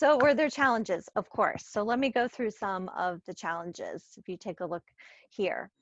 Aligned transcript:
So 0.00 0.16
were 0.16 0.32
there 0.32 0.48
challenges? 0.48 1.08
Of 1.16 1.28
course. 1.28 1.64
So 1.66 1.82
let 1.82 1.98
me 1.98 2.08
go 2.08 2.28
through 2.28 2.52
some 2.52 2.88
of 2.90 3.20
the 3.26 3.34
challenges. 3.34 4.04
If 4.16 4.28
you 4.28 4.36
take 4.36 4.60
a 4.60 4.64
look 4.64 4.84
here. 5.28 5.72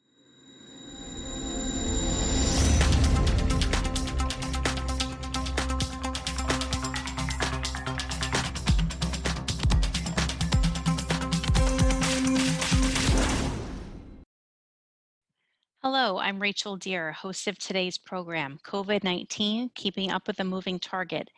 Hello, 15.83 16.19
I'm 16.19 16.41
Rachel 16.41 16.77
Deer, 16.77 17.12
host 17.12 17.46
of 17.46 17.59
today's 17.59 17.98
program, 17.98 18.59
COVID 18.64 19.05
19 19.05 19.73
Keeping 19.75 20.11
Up 20.11 20.27
with 20.27 20.41
a 20.41 20.45
Moving 20.45 20.79
Target. 20.79 21.29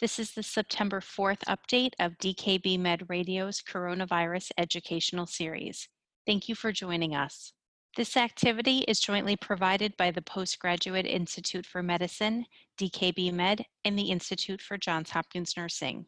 This 0.00 0.18
is 0.18 0.32
the 0.32 0.42
September 0.42 1.00
4th 1.00 1.44
update 1.48 1.92
of 2.00 2.18
DKB 2.18 2.80
Med 2.80 3.08
Radio's 3.08 3.62
Coronavirus 3.62 4.50
Educational 4.58 5.24
Series. 5.24 5.88
Thank 6.26 6.48
you 6.48 6.56
for 6.56 6.72
joining 6.72 7.14
us. 7.14 7.52
This 7.96 8.16
activity 8.16 8.78
is 8.88 8.98
jointly 8.98 9.36
provided 9.36 9.96
by 9.96 10.10
the 10.10 10.20
Postgraduate 10.20 11.06
Institute 11.06 11.64
for 11.64 11.80
Medicine, 11.80 12.44
DKB 12.76 13.32
Med, 13.32 13.64
and 13.84 13.96
the 13.96 14.10
Institute 14.10 14.60
for 14.60 14.76
Johns 14.76 15.10
Hopkins 15.10 15.56
Nursing. 15.56 16.06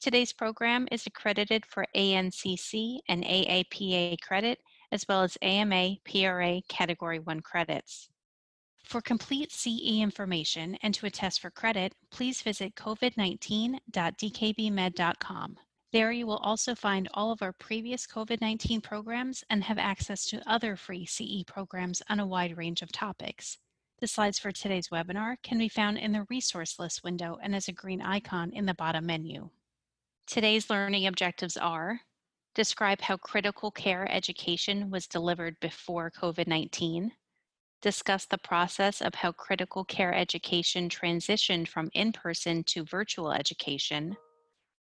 Today's 0.00 0.32
program 0.32 0.86
is 0.92 1.04
accredited 1.04 1.66
for 1.66 1.86
ANCC 1.96 3.00
and 3.08 3.24
AAPA 3.24 4.20
credit 4.20 4.60
as 4.92 5.04
well 5.08 5.24
as 5.24 5.36
AMA 5.42 5.96
PRA 6.04 6.60
Category 6.68 7.18
1 7.18 7.40
credits. 7.40 8.08
For 8.84 9.00
complete 9.00 9.52
CE 9.52 10.00
information 10.00 10.76
and 10.82 10.92
to 10.94 11.06
attest 11.06 11.40
for 11.40 11.50
credit, 11.50 11.94
please 12.10 12.42
visit 12.42 12.74
covid19.dkbmed.com. 12.74 15.58
There 15.92 16.12
you 16.12 16.26
will 16.26 16.38
also 16.38 16.76
find 16.76 17.08
all 17.14 17.32
of 17.32 17.42
our 17.42 17.52
previous 17.52 18.06
COVID 18.06 18.40
19 18.40 18.80
programs 18.80 19.42
and 19.50 19.64
have 19.64 19.78
access 19.78 20.24
to 20.26 20.48
other 20.48 20.76
free 20.76 21.04
CE 21.04 21.42
programs 21.46 22.00
on 22.08 22.20
a 22.20 22.26
wide 22.26 22.56
range 22.56 22.80
of 22.80 22.92
topics. 22.92 23.58
The 23.98 24.06
slides 24.06 24.38
for 24.38 24.52
today's 24.52 24.88
webinar 24.88 25.36
can 25.42 25.58
be 25.58 25.68
found 25.68 25.98
in 25.98 26.12
the 26.12 26.26
resource 26.30 26.78
list 26.78 27.04
window 27.04 27.38
and 27.42 27.54
as 27.54 27.68
a 27.68 27.72
green 27.72 28.00
icon 28.00 28.52
in 28.52 28.66
the 28.66 28.74
bottom 28.74 29.04
menu. 29.04 29.50
Today's 30.26 30.70
learning 30.70 31.06
objectives 31.06 31.56
are 31.56 32.00
describe 32.54 33.00
how 33.00 33.16
critical 33.16 33.70
care 33.70 34.10
education 34.10 34.90
was 34.90 35.06
delivered 35.06 35.58
before 35.60 36.10
COVID 36.10 36.46
19, 36.46 37.12
discuss 37.80 38.26
the 38.26 38.38
process 38.38 39.00
of 39.00 39.14
how 39.14 39.32
critical 39.32 39.84
care 39.84 40.14
education 40.14 40.88
transitioned 40.88 41.68
from 41.68 41.90
in 41.94 42.12
person 42.12 42.62
to 42.64 42.84
virtual 42.84 43.32
education, 43.32 44.16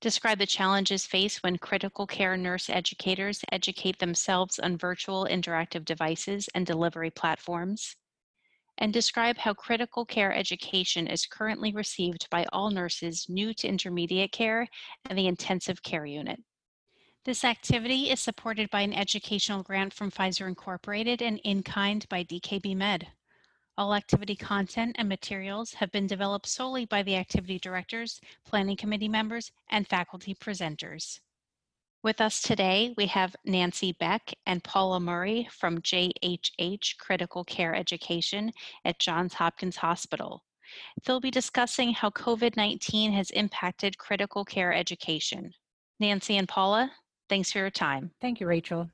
describe 0.02 0.40
the 0.40 0.45
challenges 0.45 1.06
faced 1.06 1.44
when 1.44 1.58
critical 1.58 2.08
care 2.08 2.38
nurse 2.38 2.70
educators 2.70 3.42
educate 3.52 4.00
themselves 4.00 4.60
on 4.60 4.78
virtual 4.78 5.28
interactive 5.30 5.86
devices 5.86 6.50
and 6.56 6.66
delivery 6.66 7.12
platforms, 7.12 7.95
and 8.78 8.94
describe 8.94 9.38
how 9.38 9.54
critical 9.54 10.06
care 10.06 10.34
education 10.34 11.06
is 11.06 11.26
currently 11.26 11.73
received 11.73 12.28
by 12.32 12.45
all 12.54 12.72
nurses 12.72 13.26
new 13.30 13.54
to 13.54 13.67
intermediate 13.67 14.32
care 14.32 14.67
and 15.10 15.17
the 15.17 15.28
intensive 15.28 15.84
care 15.84 16.06
unit. 16.06 16.40
This 17.25 17.44
activity 17.44 18.09
is 18.09 18.22
supported 18.22 18.70
by 18.70 18.80
an 18.80 18.94
educational 18.94 19.62
grant 19.62 19.94
from 19.94 20.09
Pfizer 20.09 20.48
Incorporated 20.48 21.22
and 21.22 21.38
in 21.44 21.64
kind 21.64 22.08
by 22.08 22.23
DKB 22.23 22.78
Med. 22.78 23.08
All 23.78 23.94
activity 23.94 24.38
content 24.38 24.95
and 24.98 25.09
materials 25.09 25.73
have 25.73 25.92
been 25.92 26.08
developed 26.08 26.48
solely 26.48 26.86
by 26.86 27.03
the 27.03 27.17
activity 27.17 27.59
directors, 27.59 28.22
planning 28.45 28.78
committee 28.78 29.09
members, 29.09 29.52
and 29.70 29.86
faculty 29.86 30.34
presenters. 30.34 31.20
With 32.03 32.22
us 32.22 32.42
today, 32.42 32.94
we 32.95 33.08
have 33.08 33.36
Nancy 33.44 33.92
Beck 33.92 34.33
and 34.45 34.64
Paula 34.64 35.02
Murray 35.02 35.50
from 35.52 35.81
JHH 35.81 36.98
Critical 37.00 37.44
Care 37.44 37.76
Education 37.76 38.54
at 38.86 38.99
Johns 38.99 39.33
Hopkins 39.33 39.76
Hospital. 39.76 40.45
They'll 41.04 41.20
be 41.20 41.32
discussing 41.32 41.92
how 41.92 42.11
COVID 42.11 42.55
19 42.55 43.11
has 43.11 43.30
impacted 43.32 43.98
critical 43.98 44.45
care 44.45 44.73
education. 44.73 45.52
Nancy 45.99 46.38
and 46.38 46.48
Paula, 46.48 46.89
Thanks 47.30 47.52
for 47.52 47.60
your 47.60 47.70
time. 47.70 48.10
Thank 48.22 48.40
you, 48.40 48.48
Rachel. 48.48 48.90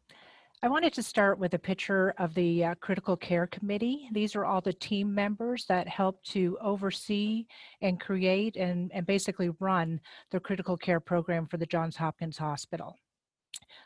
I 0.62 0.68
wanted 0.68 0.92
to 0.94 1.04
start 1.04 1.40
with 1.40 1.54
a 1.54 1.60
picture 1.60 2.14
of 2.18 2.34
the 2.34 2.66
uh, 2.66 2.76
Critical 2.82 3.16
Care 3.16 3.48
Committee. 3.48 4.10
These 4.12 4.36
are 4.36 4.44
all 4.44 4.60
the 4.60 4.74
team 4.74 5.14
members 5.14 5.66
that 5.68 5.88
help 5.88 6.22
to 6.26 6.58
oversee 6.62 7.46
and 7.82 7.98
create 7.98 8.58
and, 8.58 8.92
and 8.94 9.06
basically 9.06 9.52
run 9.62 10.02
the 10.32 10.40
critical 10.42 10.76
care 10.76 11.00
program 11.00 11.48
for 11.48 11.56
the 11.56 11.66
Johns 11.66 11.96
Hopkins 11.96 12.38
Hospital. 12.38 12.98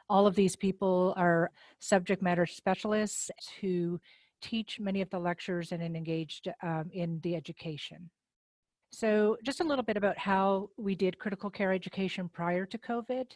All 0.09 0.25
of 0.25 0.33
these 0.33 0.55
people 0.55 1.13
are 1.15 1.51
subject 1.77 2.23
matter 2.23 2.47
specialists 2.47 3.29
who 3.61 3.99
teach 4.41 4.79
many 4.79 5.01
of 5.01 5.11
the 5.11 5.19
lectures 5.19 5.71
and 5.73 5.83
engaged 5.83 6.47
um, 6.63 6.89
in 6.91 7.19
the 7.21 7.35
education. 7.35 8.09
So, 8.91 9.37
just 9.45 9.59
a 9.59 9.63
little 9.63 9.83
bit 9.83 9.97
about 9.97 10.17
how 10.17 10.71
we 10.77 10.95
did 10.95 11.19
critical 11.19 11.51
care 11.51 11.71
education 11.71 12.27
prior 12.27 12.65
to 12.65 12.77
COVID 12.79 13.27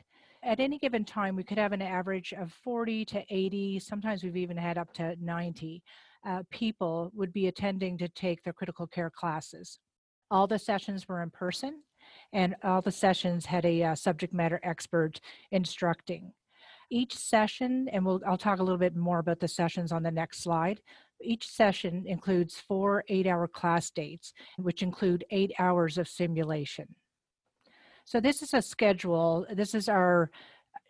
at 0.43 0.59
any 0.59 0.77
given 0.77 1.05
time, 1.05 1.35
we 1.35 1.43
could 1.43 1.57
have 1.57 1.71
an 1.71 1.81
average 1.81 2.33
of 2.33 2.51
40 2.63 3.05
to 3.05 3.23
80, 3.29 3.79
sometimes 3.79 4.23
we've 4.23 4.37
even 4.37 4.57
had 4.57 4.77
up 4.77 4.93
to 4.95 5.15
90 5.19 5.83
uh, 6.25 6.43
people 6.51 7.11
would 7.13 7.33
be 7.33 7.47
attending 7.47 7.97
to 7.97 8.07
take 8.09 8.43
their 8.43 8.53
critical 8.53 8.87
care 8.87 9.09
classes. 9.09 9.79
All 10.31 10.47
the 10.47 10.59
sessions 10.59 11.07
were 11.07 11.21
in 11.21 11.29
person, 11.29 11.83
and 12.31 12.55
all 12.63 12.81
the 12.81 12.91
sessions 12.91 13.45
had 13.45 13.65
a 13.65 13.83
uh, 13.83 13.95
subject 13.95 14.33
matter 14.33 14.59
expert 14.63 15.19
instructing. 15.51 16.33
Each 16.89 17.15
session, 17.15 17.87
and 17.91 18.05
we'll, 18.05 18.21
I'll 18.25 18.37
talk 18.37 18.59
a 18.59 18.63
little 18.63 18.77
bit 18.77 18.95
more 18.95 19.19
about 19.19 19.39
the 19.39 19.47
sessions 19.47 19.91
on 19.91 20.03
the 20.03 20.11
next 20.11 20.43
slide. 20.43 20.81
Each 21.21 21.47
session 21.47 22.03
includes 22.05 22.61
four 22.67 23.03
eight 23.07 23.27
hour 23.27 23.47
class 23.47 23.89
dates, 23.89 24.33
which 24.57 24.83
include 24.83 25.25
eight 25.31 25.51
hours 25.59 25.97
of 25.97 26.07
simulation. 26.07 26.87
So 28.05 28.19
this 28.19 28.41
is 28.41 28.53
a 28.53 28.61
schedule. 28.61 29.45
This 29.53 29.73
is 29.73 29.89
our 29.89 30.29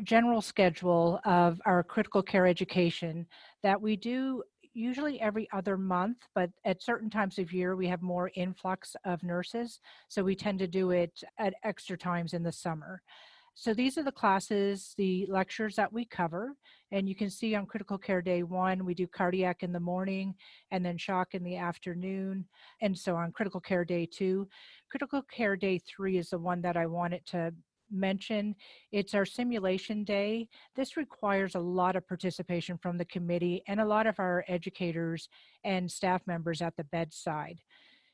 general 0.03 0.41
schedule 0.41 1.19
of 1.25 1.61
our 1.65 1.83
critical 1.83 2.23
care 2.23 2.47
education 2.47 3.27
that 3.61 3.79
we 3.79 3.95
do 3.95 4.43
usually 4.73 5.21
every 5.21 5.47
other 5.53 5.77
month, 5.77 6.17
but 6.33 6.49
at 6.65 6.81
certain 6.81 7.09
times 7.09 7.37
of 7.37 7.53
year 7.53 7.75
we 7.75 7.87
have 7.87 8.01
more 8.01 8.31
influx 8.35 8.95
of 9.05 9.21
nurses. 9.23 9.79
So 10.07 10.23
we 10.23 10.35
tend 10.35 10.59
to 10.59 10.67
do 10.67 10.91
it 10.91 11.23
at 11.37 11.53
extra 11.63 11.97
times 11.97 12.33
in 12.33 12.43
the 12.43 12.51
summer. 12.51 13.01
So 13.55 13.73
these 13.73 13.97
are 13.97 14.03
the 14.03 14.11
classes, 14.11 14.93
the 14.97 15.25
lectures 15.29 15.75
that 15.75 15.93
we 15.93 16.05
cover. 16.05 16.55
And 16.91 17.07
you 17.07 17.15
can 17.15 17.29
see 17.29 17.55
on 17.55 17.65
critical 17.65 17.97
care 17.97 18.21
day 18.21 18.43
one, 18.43 18.83
we 18.83 18.93
do 18.93 19.07
cardiac 19.07 19.63
in 19.63 19.71
the 19.71 19.79
morning 19.79 20.35
and 20.71 20.85
then 20.85 20.97
shock 20.97 21.33
in 21.33 21.43
the 21.43 21.57
afternoon. 21.57 22.45
And 22.81 22.97
so 22.97 23.15
on 23.15 23.31
critical 23.31 23.61
care 23.61 23.85
day 23.85 24.07
two, 24.11 24.47
critical 24.89 25.21
care 25.21 25.55
day 25.55 25.79
three 25.79 26.17
is 26.17 26.29
the 26.29 26.37
one 26.39 26.61
that 26.61 26.77
I 26.77 26.87
wanted 26.87 27.25
to 27.27 27.53
mention. 27.91 28.55
It's 28.91 29.13
our 29.13 29.25
simulation 29.25 30.03
day. 30.03 30.49
This 30.75 30.97
requires 30.97 31.55
a 31.55 31.59
lot 31.59 31.95
of 31.95 32.07
participation 32.07 32.77
from 32.77 32.97
the 32.97 33.05
committee 33.05 33.63
and 33.67 33.79
a 33.79 33.85
lot 33.85 34.07
of 34.07 34.19
our 34.19 34.43
educators 34.47 35.29
and 35.63 35.91
staff 35.91 36.21
members 36.25 36.61
at 36.61 36.75
the 36.75 36.85
bedside. 36.85 37.59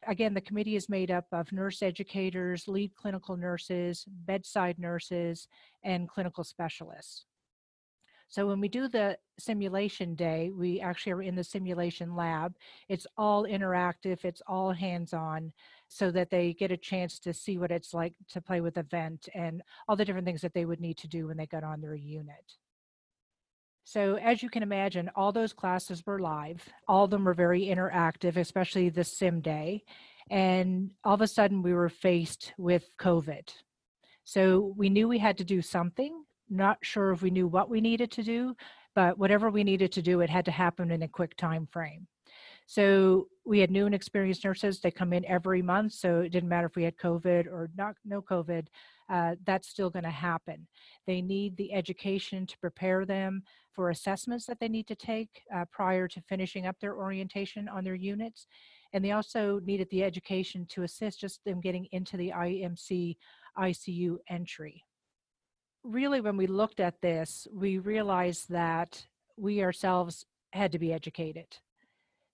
Again, 0.07 0.33
the 0.33 0.41
committee 0.41 0.75
is 0.75 0.89
made 0.89 1.11
up 1.11 1.25
of 1.31 1.51
nurse 1.51 1.81
educators, 1.81 2.67
lead 2.67 2.95
clinical 2.95 3.35
nurses, 3.35 4.05
bedside 4.07 4.79
nurses, 4.79 5.47
and 5.83 6.07
clinical 6.07 6.43
specialists. 6.43 7.25
So 8.29 8.45
when 8.45 8.59
we 8.59 8.67
do 8.67 8.87
the 8.87 9.17
simulation 9.39 10.13
day, 10.13 10.51
we 10.55 10.79
actually 10.79 11.13
are 11.13 11.21
in 11.23 11.35
the 11.35 11.43
simulation 11.43 12.15
lab. 12.15 12.53
It's 12.87 13.07
all 13.17 13.45
interactive, 13.45 14.23
it's 14.23 14.41
all 14.47 14.71
hands-on, 14.71 15.51
so 15.87 16.11
that 16.11 16.29
they 16.29 16.53
get 16.53 16.71
a 16.71 16.77
chance 16.77 17.17
to 17.19 17.33
see 17.33 17.57
what 17.57 17.71
it's 17.71 17.91
like 17.91 18.13
to 18.29 18.39
play 18.39 18.61
with 18.61 18.77
a 18.77 18.83
vent 18.83 19.27
and 19.33 19.63
all 19.87 19.95
the 19.95 20.05
different 20.05 20.27
things 20.27 20.41
that 20.41 20.53
they 20.53 20.65
would 20.65 20.79
need 20.79 20.97
to 20.99 21.07
do 21.07 21.27
when 21.27 21.37
they 21.37 21.47
got 21.47 21.63
on 21.63 21.81
their 21.81 21.95
unit. 21.95 22.53
So 23.89 24.17
as 24.17 24.43
you 24.43 24.51
can 24.51 24.61
imagine, 24.61 25.09
all 25.15 25.31
those 25.31 25.51
classes 25.51 26.05
were 26.05 26.19
live. 26.19 26.63
All 26.87 27.05
of 27.05 27.09
them 27.09 27.23
were 27.23 27.33
very 27.33 27.63
interactive, 27.63 28.37
especially 28.37 28.89
the 28.89 29.03
sim 29.03 29.41
day. 29.41 29.83
And 30.29 30.91
all 31.03 31.15
of 31.15 31.21
a 31.21 31.27
sudden 31.27 31.63
we 31.63 31.73
were 31.73 31.89
faced 31.89 32.53
with 32.59 32.87
COVID. 32.99 33.51
So 34.25 34.75
we 34.77 34.89
knew 34.89 35.07
we 35.07 35.17
had 35.17 35.39
to 35.39 35.43
do 35.43 35.63
something, 35.63 36.23
not 36.51 36.77
sure 36.83 37.09
if 37.09 37.23
we 37.23 37.31
knew 37.31 37.47
what 37.47 37.67
we 37.67 37.81
needed 37.81 38.11
to 38.11 38.21
do, 38.21 38.55
but 38.93 39.17
whatever 39.17 39.49
we 39.49 39.63
needed 39.63 39.91
to 39.93 40.03
do, 40.03 40.21
it 40.21 40.29
had 40.29 40.45
to 40.45 40.51
happen 40.51 40.91
in 40.91 41.01
a 41.01 41.07
quick 41.07 41.35
time 41.35 41.65
frame. 41.65 42.05
So 42.69 43.29
we 43.45 43.57
had 43.57 43.71
new 43.71 43.87
and 43.87 43.95
experienced 43.95 44.45
nurses. 44.45 44.79
They 44.79 44.91
come 44.91 45.11
in 45.11 45.25
every 45.25 45.63
month, 45.63 45.93
so 45.93 46.19
it 46.19 46.29
didn't 46.29 46.49
matter 46.49 46.67
if 46.67 46.75
we 46.75 46.83
had 46.83 46.95
COVID 46.97 47.47
or 47.47 47.71
not 47.75 47.95
no 48.05 48.21
COVID. 48.21 48.67
Uh, 49.11 49.33
that's 49.43 49.69
still 49.69 49.89
going 49.89 50.03
to 50.03 50.11
happen. 50.11 50.67
They 51.07 51.19
need 51.19 51.57
the 51.57 51.73
education 51.73 52.45
to 52.45 52.59
prepare 52.59 53.07
them 53.07 53.41
for 53.73 53.89
assessments 53.89 54.45
that 54.45 54.59
they 54.59 54.67
need 54.67 54.85
to 54.85 54.95
take 54.95 55.29
uh, 55.51 55.65
prior 55.71 56.07
to 56.09 56.21
finishing 56.29 56.67
up 56.67 56.75
their 56.79 56.95
orientation 56.95 57.67
on 57.67 57.83
their 57.83 57.95
units. 57.95 58.45
And 58.93 59.03
they 59.03 59.13
also 59.13 59.59
needed 59.65 59.87
the 59.89 60.03
education 60.03 60.67
to 60.69 60.83
assist 60.83 61.21
just 61.21 61.43
them 61.45 61.61
getting 61.61 61.87
into 61.91 62.17
the 62.17 62.31
IMC 62.37 63.17
ICU 63.57 64.17
entry. 64.29 64.85
really, 65.83 66.21
when 66.21 66.37
we 66.37 66.45
looked 66.45 66.79
at 66.79 67.01
this, 67.01 67.47
we 67.51 67.79
realized 67.79 68.47
that 68.49 69.07
we 69.37 69.63
ourselves 69.63 70.23
had 70.53 70.71
to 70.73 70.77
be 70.77 70.93
educated. 70.93 71.47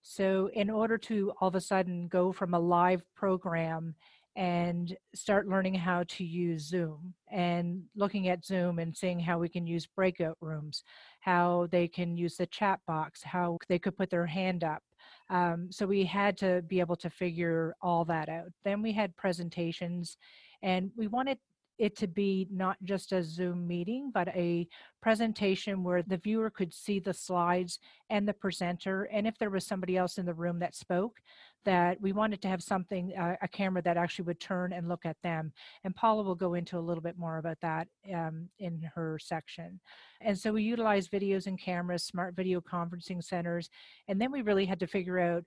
So, 0.07 0.51
in 0.53 0.69
order 0.69 0.99
to 0.99 1.33
all 1.41 1.47
of 1.47 1.55
a 1.55 1.59
sudden 1.61 2.07
go 2.07 2.31
from 2.31 2.53
a 2.53 2.59
live 2.59 3.01
program 3.15 3.95
and 4.35 4.95
start 5.15 5.47
learning 5.47 5.73
how 5.73 6.03
to 6.09 6.23
use 6.23 6.61
Zoom 6.61 7.15
and 7.31 7.81
looking 7.95 8.27
at 8.27 8.45
Zoom 8.45 8.77
and 8.77 8.95
seeing 8.95 9.19
how 9.19 9.39
we 9.39 9.49
can 9.49 9.65
use 9.65 9.87
breakout 9.87 10.37
rooms, 10.41 10.83
how 11.21 11.67
they 11.71 11.87
can 11.87 12.15
use 12.15 12.37
the 12.37 12.45
chat 12.45 12.81
box, 12.85 13.23
how 13.23 13.57
they 13.67 13.79
could 13.79 13.97
put 13.97 14.11
their 14.11 14.27
hand 14.27 14.63
up. 14.63 14.83
Um, 15.31 15.69
so 15.71 15.87
we 15.87 16.05
had 16.05 16.37
to 16.37 16.61
be 16.67 16.81
able 16.81 16.97
to 16.97 17.09
figure 17.09 17.73
all 17.81 18.05
that 18.05 18.29
out. 18.29 18.51
Then 18.63 18.83
we 18.83 18.91
had 18.91 19.17
presentations 19.17 20.17
and 20.61 20.91
we 20.95 21.07
wanted 21.07 21.39
it 21.77 21.95
to 21.97 22.07
be 22.07 22.47
not 22.51 22.77
just 22.83 23.11
a 23.11 23.23
Zoom 23.23 23.67
meeting, 23.67 24.11
but 24.13 24.29
a 24.29 24.67
presentation 25.01 25.83
where 25.83 26.01
the 26.01 26.17
viewer 26.17 26.49
could 26.49 26.73
see 26.73 26.99
the 26.99 27.13
slides 27.13 27.79
and 28.09 28.27
the 28.27 28.33
presenter. 28.33 29.03
And 29.11 29.27
if 29.27 29.37
there 29.37 29.49
was 29.49 29.65
somebody 29.65 29.97
else 29.97 30.17
in 30.17 30.25
the 30.25 30.33
room 30.33 30.59
that 30.59 30.75
spoke, 30.75 31.19
that 31.65 31.99
we 31.99 32.11
wanted 32.11 32.41
to 32.43 32.47
have 32.47 32.61
something, 32.61 33.13
uh, 33.17 33.35
a 33.41 33.47
camera 33.47 33.81
that 33.81 33.97
actually 33.97 34.25
would 34.25 34.39
turn 34.39 34.71
and 34.71 34.87
look 34.87 35.05
at 35.05 35.17
them. 35.23 35.51
And 35.83 35.95
Paula 35.95 36.23
will 36.23 36.35
go 36.35 36.53
into 36.53 36.77
a 36.77 36.79
little 36.79 37.01
bit 37.01 37.17
more 37.17 37.37
about 37.37 37.57
that 37.61 37.87
um, 38.13 38.49
in 38.59 38.89
her 38.93 39.19
section. 39.19 39.79
And 40.21 40.37
so 40.37 40.53
we 40.53 40.63
utilized 40.63 41.11
videos 41.11 41.47
and 41.47 41.59
cameras, 41.59 42.03
smart 42.03 42.35
video 42.35 42.61
conferencing 42.61 43.23
centers, 43.23 43.69
and 44.07 44.21
then 44.21 44.31
we 44.31 44.43
really 44.43 44.65
had 44.65 44.79
to 44.79 44.87
figure 44.87 45.19
out 45.19 45.43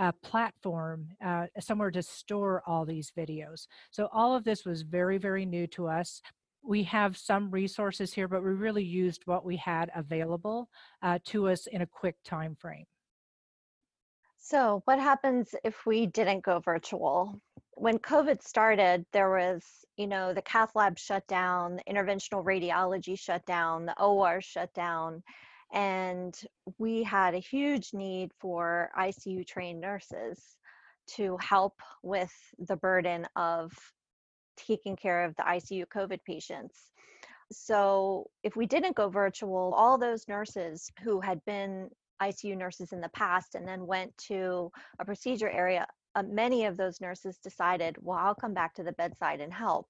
a 0.00 0.14
platform, 0.22 1.06
uh, 1.22 1.46
somewhere 1.60 1.90
to 1.90 2.02
store 2.02 2.62
all 2.66 2.86
these 2.86 3.12
videos. 3.16 3.66
So 3.90 4.08
all 4.12 4.34
of 4.34 4.44
this 4.44 4.64
was 4.64 4.80
very, 4.80 5.18
very 5.18 5.44
new 5.44 5.66
to 5.68 5.88
us. 5.88 6.22
We 6.62 6.82
have 6.84 7.18
some 7.18 7.50
resources 7.50 8.12
here, 8.12 8.26
but 8.26 8.42
we 8.42 8.50
really 8.50 8.82
used 8.82 9.22
what 9.26 9.44
we 9.44 9.56
had 9.56 9.90
available 9.94 10.70
uh, 11.02 11.18
to 11.26 11.50
us 11.50 11.66
in 11.66 11.82
a 11.82 11.86
quick 11.86 12.16
time 12.24 12.56
frame. 12.58 12.86
So, 14.38 14.80
what 14.86 14.98
happens 14.98 15.54
if 15.64 15.84
we 15.84 16.06
didn't 16.06 16.44
go 16.44 16.60
virtual? 16.60 17.38
When 17.74 17.98
COVID 17.98 18.42
started, 18.42 19.04
there 19.12 19.30
was, 19.30 19.62
you 19.98 20.06
know, 20.06 20.32
the 20.32 20.42
cath 20.42 20.74
lab 20.74 20.98
shut 20.98 21.26
down, 21.28 21.78
interventional 21.88 22.42
radiology 22.42 23.18
shut 23.18 23.44
down, 23.44 23.84
the 23.84 24.02
OR 24.02 24.40
shut 24.40 24.72
down, 24.72 25.22
and 25.72 26.34
we 26.78 27.02
had 27.02 27.34
a 27.34 27.38
huge 27.38 27.90
need 27.92 28.32
for 28.40 28.90
ICU 28.98 29.46
trained 29.46 29.80
nurses 29.80 30.56
to 31.16 31.36
help 31.40 31.74
with 32.02 32.32
the 32.58 32.76
burden 32.76 33.26
of 33.36 33.72
taking 34.56 34.96
care 34.96 35.24
of 35.24 35.34
the 35.36 35.42
ICU 35.42 35.84
COVID 35.86 36.20
patients. 36.24 36.76
So, 37.52 38.30
if 38.44 38.54
we 38.54 38.66
didn't 38.66 38.96
go 38.96 39.08
virtual, 39.08 39.74
all 39.76 39.98
those 39.98 40.28
nurses 40.28 40.90
who 41.02 41.20
had 41.20 41.44
been 41.46 41.90
ICU 42.22 42.56
nurses 42.56 42.92
in 42.92 43.00
the 43.00 43.08
past 43.08 43.54
and 43.54 43.66
then 43.66 43.86
went 43.86 44.16
to 44.28 44.70
a 45.00 45.04
procedure 45.04 45.50
area, 45.50 45.86
uh, 46.14 46.22
many 46.22 46.66
of 46.66 46.76
those 46.76 47.00
nurses 47.00 47.38
decided, 47.38 47.96
well, 48.00 48.18
I'll 48.18 48.34
come 48.34 48.54
back 48.54 48.74
to 48.74 48.84
the 48.84 48.92
bedside 48.92 49.40
and 49.40 49.52
help. 49.52 49.88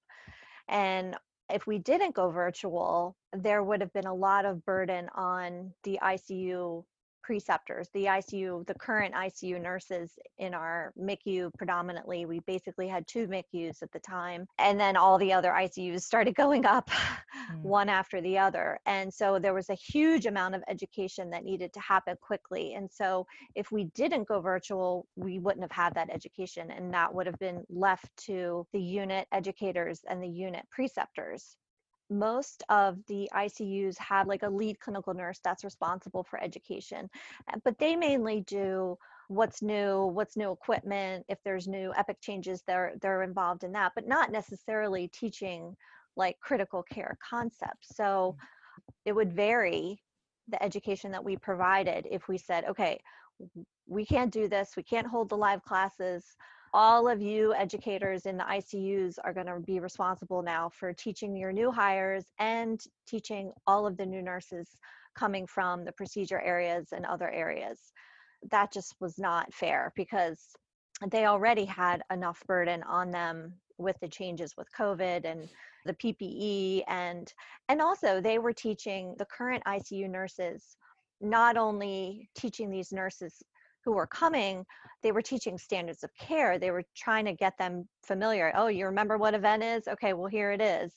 And 0.69 1.17
if 1.53 1.67
we 1.67 1.79
didn't 1.79 2.15
go 2.15 2.31
virtual, 2.31 3.17
there 3.33 3.63
would 3.63 3.81
have 3.81 3.93
been 3.93 4.07
a 4.07 4.15
lot 4.15 4.45
of 4.45 4.65
burden 4.65 5.09
on 5.15 5.73
the 5.85 5.99
ICU 6.03 6.85
preceptors, 7.31 7.89
the 7.95 8.07
ICU, 8.07 8.67
the 8.67 8.75
current 8.75 9.15
ICU 9.15 9.63
nurses 9.63 10.19
in 10.39 10.53
our 10.53 10.93
MICU 11.01 11.55
predominantly. 11.57 12.27
We 12.27 12.41
basically 12.41 12.89
had 12.89 13.07
two 13.07 13.29
MICUs 13.29 13.85
at 13.85 13.93
the 13.93 14.01
time. 14.01 14.49
And 14.59 14.81
then 14.81 14.97
all 14.97 15.17
the 15.17 15.33
other 15.33 15.51
ICUs 15.51 16.01
started 16.03 16.35
going 16.45 16.67
up 16.67 16.91
mm. 16.91 17.63
one 17.63 17.89
after 17.89 18.21
the 18.21 18.37
other. 18.37 18.81
And 18.85 19.15
so 19.15 19.39
there 19.39 19.55
was 19.55 19.71
a 19.71 19.75
huge 19.75 20.27
amount 20.27 20.57
of 20.57 20.65
education 20.67 21.31
that 21.31 21.45
needed 21.45 21.73
to 21.75 21.79
happen 21.79 22.17
quickly. 22.21 22.75
And 22.75 22.91
so 22.91 23.29
if 23.55 23.71
we 23.71 23.85
didn't 23.95 24.27
go 24.27 24.41
virtual, 24.41 25.07
we 25.15 25.39
wouldn't 25.39 25.63
have 25.63 25.71
had 25.71 25.95
that 25.95 26.11
education. 26.11 26.73
And 26.73 26.93
that 26.95 27.15
would 27.15 27.29
have 27.29 27.39
been 27.39 27.63
left 27.71 28.09
to 28.25 28.67
the 28.73 28.83
unit 28.83 29.29
educators 29.31 30.01
and 30.09 30.21
the 30.21 30.29
unit 30.29 30.65
preceptors 30.73 31.55
most 32.11 32.63
of 32.69 32.99
the 33.07 33.29
ICUs 33.33 33.97
have 33.99 34.27
like 34.27 34.43
a 34.43 34.51
lead 34.51 34.81
clinical 34.81 35.15
nurse 35.15 35.41
that's 35.43 35.65
responsible 35.65 36.25
for 36.25 36.43
education, 36.43 37.09
uh, 37.53 37.59
but 37.65 37.79
they 37.79 37.97
mainly 37.97 38.41
do 38.41 38.99
what's 39.29 39.63
new, 39.63 40.07
what's 40.07 40.37
new 40.37 40.51
equipment, 40.51 41.25
if 41.29 41.39
there's 41.45 41.69
new 41.69 41.93
epic 41.97 42.21
changes, 42.21 42.63
they're 42.67 42.95
they're 43.01 43.23
involved 43.23 43.63
in 43.63 43.73
that, 43.73 43.93
but 43.95 44.09
not 44.09 44.33
necessarily 44.33 45.09
teaching 45.09 45.77
like 46.17 46.39
critical 46.41 46.83
care 46.83 47.17
concepts. 47.27 47.95
So 47.97 48.37
it 49.05 49.13
would 49.13 49.33
vary 49.33 50.03
the 50.49 50.63
education 50.63 51.13
that 51.13 51.25
we 51.25 51.37
provided 51.37 52.09
if 52.11 52.27
we 52.27 52.39
said, 52.39 52.65
okay, 52.65 53.01
we 53.87 54.05
can't 54.05 54.33
do 54.33 54.49
this, 54.49 54.73
we 54.77 54.83
can't 54.83 55.07
hold 55.07 55.29
the 55.29 55.37
live 55.37 55.63
classes 55.63 56.25
all 56.73 57.09
of 57.09 57.21
you 57.21 57.53
educators 57.55 58.27
in 58.27 58.37
the 58.37 58.45
ICUs 58.45 59.19
are 59.25 59.33
going 59.33 59.47
to 59.47 59.59
be 59.61 59.81
responsible 59.81 60.43
now 60.43 60.71
for 60.73 60.93
teaching 60.93 61.37
your 61.37 61.53
new 61.53 61.71
hires 61.71 62.25
and 62.39 62.81
teaching 63.09 63.53
all 63.67 63.87
of 63.87 63.97
the 63.97 64.07
new 64.07 64.23
nurses 64.23 64.69
coming 65.17 65.47
from 65.47 65.85
the 65.85 65.93
procedure 65.93 66.41
areas 66.41 66.89
and 66.93 67.05
other 67.05 67.29
areas. 67.31 67.93
That 68.51 68.73
just 68.73 68.95
was 69.01 69.19
not 69.19 69.53
fair 69.53 69.93
because 69.97 70.41
they 71.11 71.27
already 71.27 71.65
had 71.65 72.03
enough 72.13 72.43
burden 72.47 72.83
on 72.85 73.11
them 73.11 73.55
with 73.79 73.97
the 74.01 74.09
changes 74.09 74.55
with 74.57 74.69
COVID 74.79 75.25
and 75.25 75.49
the 75.87 75.95
PPE 75.95 76.85
and 76.89 77.33
and 77.69 77.81
also 77.81 78.21
they 78.21 78.39
were 78.39 78.53
teaching 78.53 79.15
the 79.19 79.25
current 79.25 79.63
ICU 79.67 80.11
nurses 80.11 80.77
not 81.23 81.57
only 81.57 82.29
teaching 82.37 82.71
these 82.71 82.93
nurses 82.93 83.43
who 83.85 83.93
were 83.93 84.07
coming, 84.07 84.65
they 85.03 85.13
were 85.13 85.23
teaching 85.23 85.57
standards 85.59 86.05
of 86.05 86.11
care. 86.19 86.59
They 86.59 86.71
were 86.71 86.85
trying 86.97 87.25
to 87.25 87.33
get 87.33 87.57
them 87.59 87.89
familiar. 88.05 88.53
Oh, 88.55 88.67
you 88.67 88.87
remember 88.87 89.17
what 89.17 89.35
event 89.35 89.63
is? 89.63 89.89
Okay, 89.89 90.13
well, 90.13 90.27
here 90.27 90.53
it 90.53 90.61
is. 90.61 90.93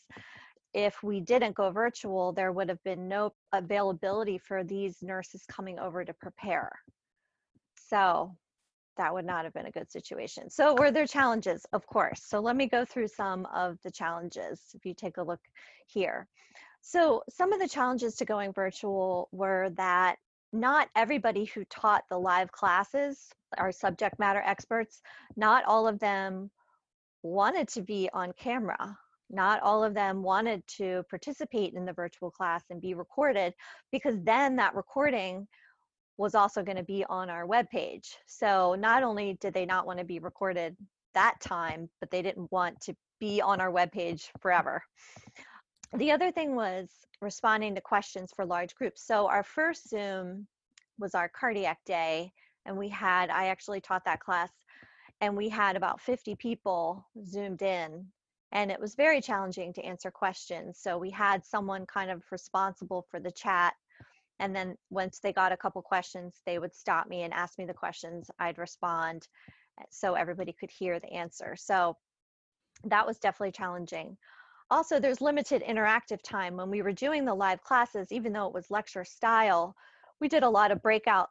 If 0.73 1.03
we 1.03 1.21
didn't 1.21 1.55
go 1.55 1.69
virtual, 1.71 2.33
there 2.33 2.51
would 2.51 2.69
have 2.69 2.83
been 2.83 3.07
no 3.07 3.31
availability 3.53 4.37
for 4.37 4.63
these 4.63 4.97
nurses 5.01 5.43
coming 5.47 5.79
over 5.79 6.03
to 6.03 6.13
prepare. 6.13 6.71
So 7.89 8.35
that 8.97 9.13
would 9.13 9.25
not 9.25 9.43
have 9.43 9.53
been 9.53 9.67
a 9.67 9.71
good 9.71 9.91
situation. 9.91 10.49
So 10.49 10.75
were 10.77 10.91
there 10.91 11.07
challenges? 11.07 11.65
Of 11.73 11.85
course. 11.87 12.23
So 12.25 12.39
let 12.39 12.55
me 12.55 12.67
go 12.67 12.85
through 12.85 13.07
some 13.07 13.45
of 13.53 13.77
the 13.83 13.91
challenges 13.91 14.61
if 14.73 14.85
you 14.85 14.93
take 14.93 15.17
a 15.17 15.23
look 15.23 15.39
here. 15.87 16.27
So 16.81 17.23
some 17.29 17.53
of 17.53 17.59
the 17.59 17.67
challenges 17.67 18.15
to 18.15 18.25
going 18.25 18.51
virtual 18.51 19.29
were 19.31 19.69
that 19.77 20.17
not 20.53 20.87
everybody 20.95 21.45
who 21.45 21.65
taught 21.65 22.03
the 22.09 22.17
live 22.17 22.51
classes 22.51 23.29
are 23.57 23.71
subject 23.71 24.19
matter 24.19 24.41
experts. 24.45 25.01
Not 25.35 25.65
all 25.65 25.87
of 25.87 25.99
them 25.99 26.51
wanted 27.23 27.67
to 27.69 27.81
be 27.81 28.09
on 28.13 28.33
camera. 28.33 28.97
Not 29.29 29.61
all 29.61 29.83
of 29.83 29.95
them 29.95 30.21
wanted 30.21 30.65
to 30.77 31.03
participate 31.09 31.73
in 31.73 31.85
the 31.85 31.93
virtual 31.93 32.29
class 32.29 32.63
and 32.69 32.79
be 32.79 32.93
recorded 32.93 33.53
because 33.91 34.21
then 34.21 34.57
that 34.57 34.75
recording 34.75 35.47
was 36.17 36.35
also 36.35 36.61
going 36.61 36.77
to 36.77 36.83
be 36.83 37.03
on 37.09 37.31
our 37.31 37.47
webpage. 37.47 38.09
So 38.27 38.75
not 38.75 39.01
only 39.01 39.37
did 39.41 39.55
they 39.55 39.65
not 39.65 39.87
want 39.87 39.97
to 39.99 40.05
be 40.05 40.19
recorded 40.19 40.77
that 41.15 41.39
time, 41.41 41.89
but 41.99 42.11
they 42.11 42.21
didn't 42.21 42.51
want 42.51 42.79
to 42.81 42.95
be 43.19 43.41
on 43.41 43.59
our 43.59 43.71
webpage 43.71 44.29
forever. 44.39 44.83
The 45.95 46.11
other 46.11 46.31
thing 46.31 46.55
was 46.55 46.89
responding 47.21 47.75
to 47.75 47.81
questions 47.81 48.31
for 48.35 48.45
large 48.45 48.73
groups. 48.73 49.05
So 49.05 49.27
our 49.27 49.43
first 49.43 49.89
Zoom 49.89 50.47
was 50.97 51.13
our 51.13 51.29
cardiac 51.29 51.79
day, 51.85 52.33
and 52.65 52.75
we 52.75 52.89
had, 52.89 53.29
I 53.29 53.45
actually 53.45 53.79
taught 53.79 54.05
that 54.05 54.19
class, 54.19 54.49
and 55.21 55.37
we 55.37 55.49
had 55.49 55.75
about 55.75 56.01
50 56.01 56.35
people 56.35 57.07
zoomed 57.23 57.61
in. 57.61 58.07
And 58.51 58.71
it 58.71 58.79
was 58.79 58.95
very 58.95 59.21
challenging 59.21 59.71
to 59.73 59.83
answer 59.83 60.09
questions. 60.09 60.79
So 60.81 60.97
we 60.97 61.11
had 61.11 61.45
someone 61.45 61.85
kind 61.85 62.09
of 62.09 62.23
responsible 62.31 63.05
for 63.09 63.19
the 63.19 63.31
chat. 63.31 63.73
And 64.39 64.55
then 64.55 64.75
once 64.89 65.19
they 65.19 65.31
got 65.31 65.51
a 65.51 65.57
couple 65.57 65.81
questions, 65.83 66.41
they 66.45 66.57
would 66.57 66.73
stop 66.73 67.07
me 67.07 67.21
and 67.21 67.33
ask 67.33 67.57
me 67.59 67.65
the 67.65 67.73
questions. 67.73 68.31
I'd 68.39 68.57
respond 68.57 69.27
eh, 69.79 69.83
so 69.91 70.15
everybody 70.15 70.53
could 70.53 70.71
hear 70.71 70.99
the 70.99 71.13
answer. 71.13 71.55
So 71.55 71.97
that 72.83 73.05
was 73.05 73.19
definitely 73.19 73.51
challenging. 73.51 74.17
Also, 74.71 74.99
there's 74.99 75.21
limited 75.21 75.63
interactive 75.63 76.21
time. 76.21 76.57
When 76.57 76.69
we 76.69 76.81
were 76.81 76.93
doing 76.93 77.25
the 77.25 77.33
live 77.33 77.61
classes, 77.63 78.11
even 78.11 78.33
though 78.33 78.47
it 78.47 78.53
was 78.53 78.71
lecture 78.71 79.05
style, 79.05 79.75
we 80.19 80.27
did 80.27 80.43
a 80.43 80.49
lot 80.49 80.71
of 80.71 80.81
breakout 80.81 81.29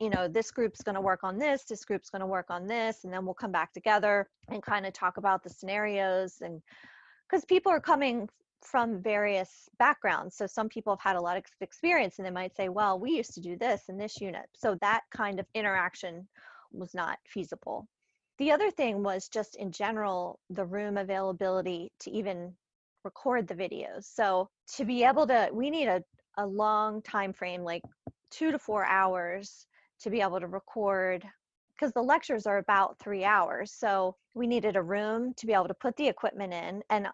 you 0.00 0.10
know 0.10 0.28
this 0.28 0.50
group's 0.50 0.82
going 0.82 0.94
to 0.94 1.00
work 1.00 1.24
on 1.24 1.38
this 1.38 1.64
this 1.64 1.84
group's 1.84 2.10
going 2.10 2.20
to 2.20 2.26
work 2.26 2.46
on 2.50 2.66
this 2.66 3.04
and 3.04 3.12
then 3.12 3.24
we'll 3.24 3.34
come 3.34 3.50
back 3.50 3.72
together 3.72 4.28
and 4.48 4.62
kind 4.62 4.86
of 4.86 4.92
talk 4.92 5.16
about 5.16 5.42
the 5.42 5.50
scenarios 5.50 6.40
and 6.40 6.62
because 7.28 7.44
people 7.44 7.70
are 7.72 7.80
coming 7.80 8.28
from 8.60 9.00
various 9.00 9.68
backgrounds. 9.78 10.36
So 10.36 10.46
some 10.46 10.68
people 10.68 10.92
have 10.92 11.00
had 11.00 11.16
a 11.16 11.20
lot 11.20 11.36
of 11.36 11.44
experience 11.60 12.18
and 12.18 12.26
they 12.26 12.30
might 12.30 12.56
say 12.56 12.68
well 12.68 12.98
we 12.98 13.12
used 13.12 13.34
to 13.34 13.40
do 13.40 13.56
this 13.56 13.82
in 13.88 13.98
this 13.98 14.20
unit. 14.20 14.46
So 14.54 14.76
that 14.80 15.02
kind 15.10 15.40
of 15.40 15.46
interaction 15.54 16.26
was 16.72 16.94
not 16.94 17.18
feasible 17.26 17.88
the 18.38 18.52
other 18.52 18.70
thing 18.70 19.02
was 19.02 19.28
just 19.28 19.56
in 19.56 19.72
general 19.72 20.38
the 20.50 20.64
room 20.64 20.96
availability 20.96 21.90
to 22.00 22.10
even 22.10 22.54
record 23.04 23.46
the 23.46 23.54
videos. 23.54 24.04
So 24.04 24.48
to 24.76 24.84
be 24.84 25.04
able 25.04 25.26
to, 25.26 25.48
we 25.52 25.70
need 25.70 25.88
a, 25.88 26.02
a 26.36 26.46
long 26.46 27.02
time 27.02 27.32
frame, 27.32 27.62
like 27.62 27.82
two 28.30 28.52
to 28.52 28.58
four 28.58 28.84
hours 28.84 29.66
to 30.00 30.10
be 30.10 30.20
able 30.20 30.40
to 30.40 30.46
record 30.46 31.24
because 31.74 31.92
the 31.92 32.02
lectures 32.02 32.46
are 32.46 32.58
about 32.58 32.98
three 32.98 33.24
hours. 33.24 33.72
So 33.72 34.16
we 34.34 34.46
needed 34.46 34.76
a 34.76 34.82
room 34.82 35.32
to 35.36 35.46
be 35.46 35.52
able 35.52 35.68
to 35.68 35.74
put 35.74 35.96
the 35.96 36.08
equipment 36.08 36.52
in. 36.52 36.82
And 36.90 37.08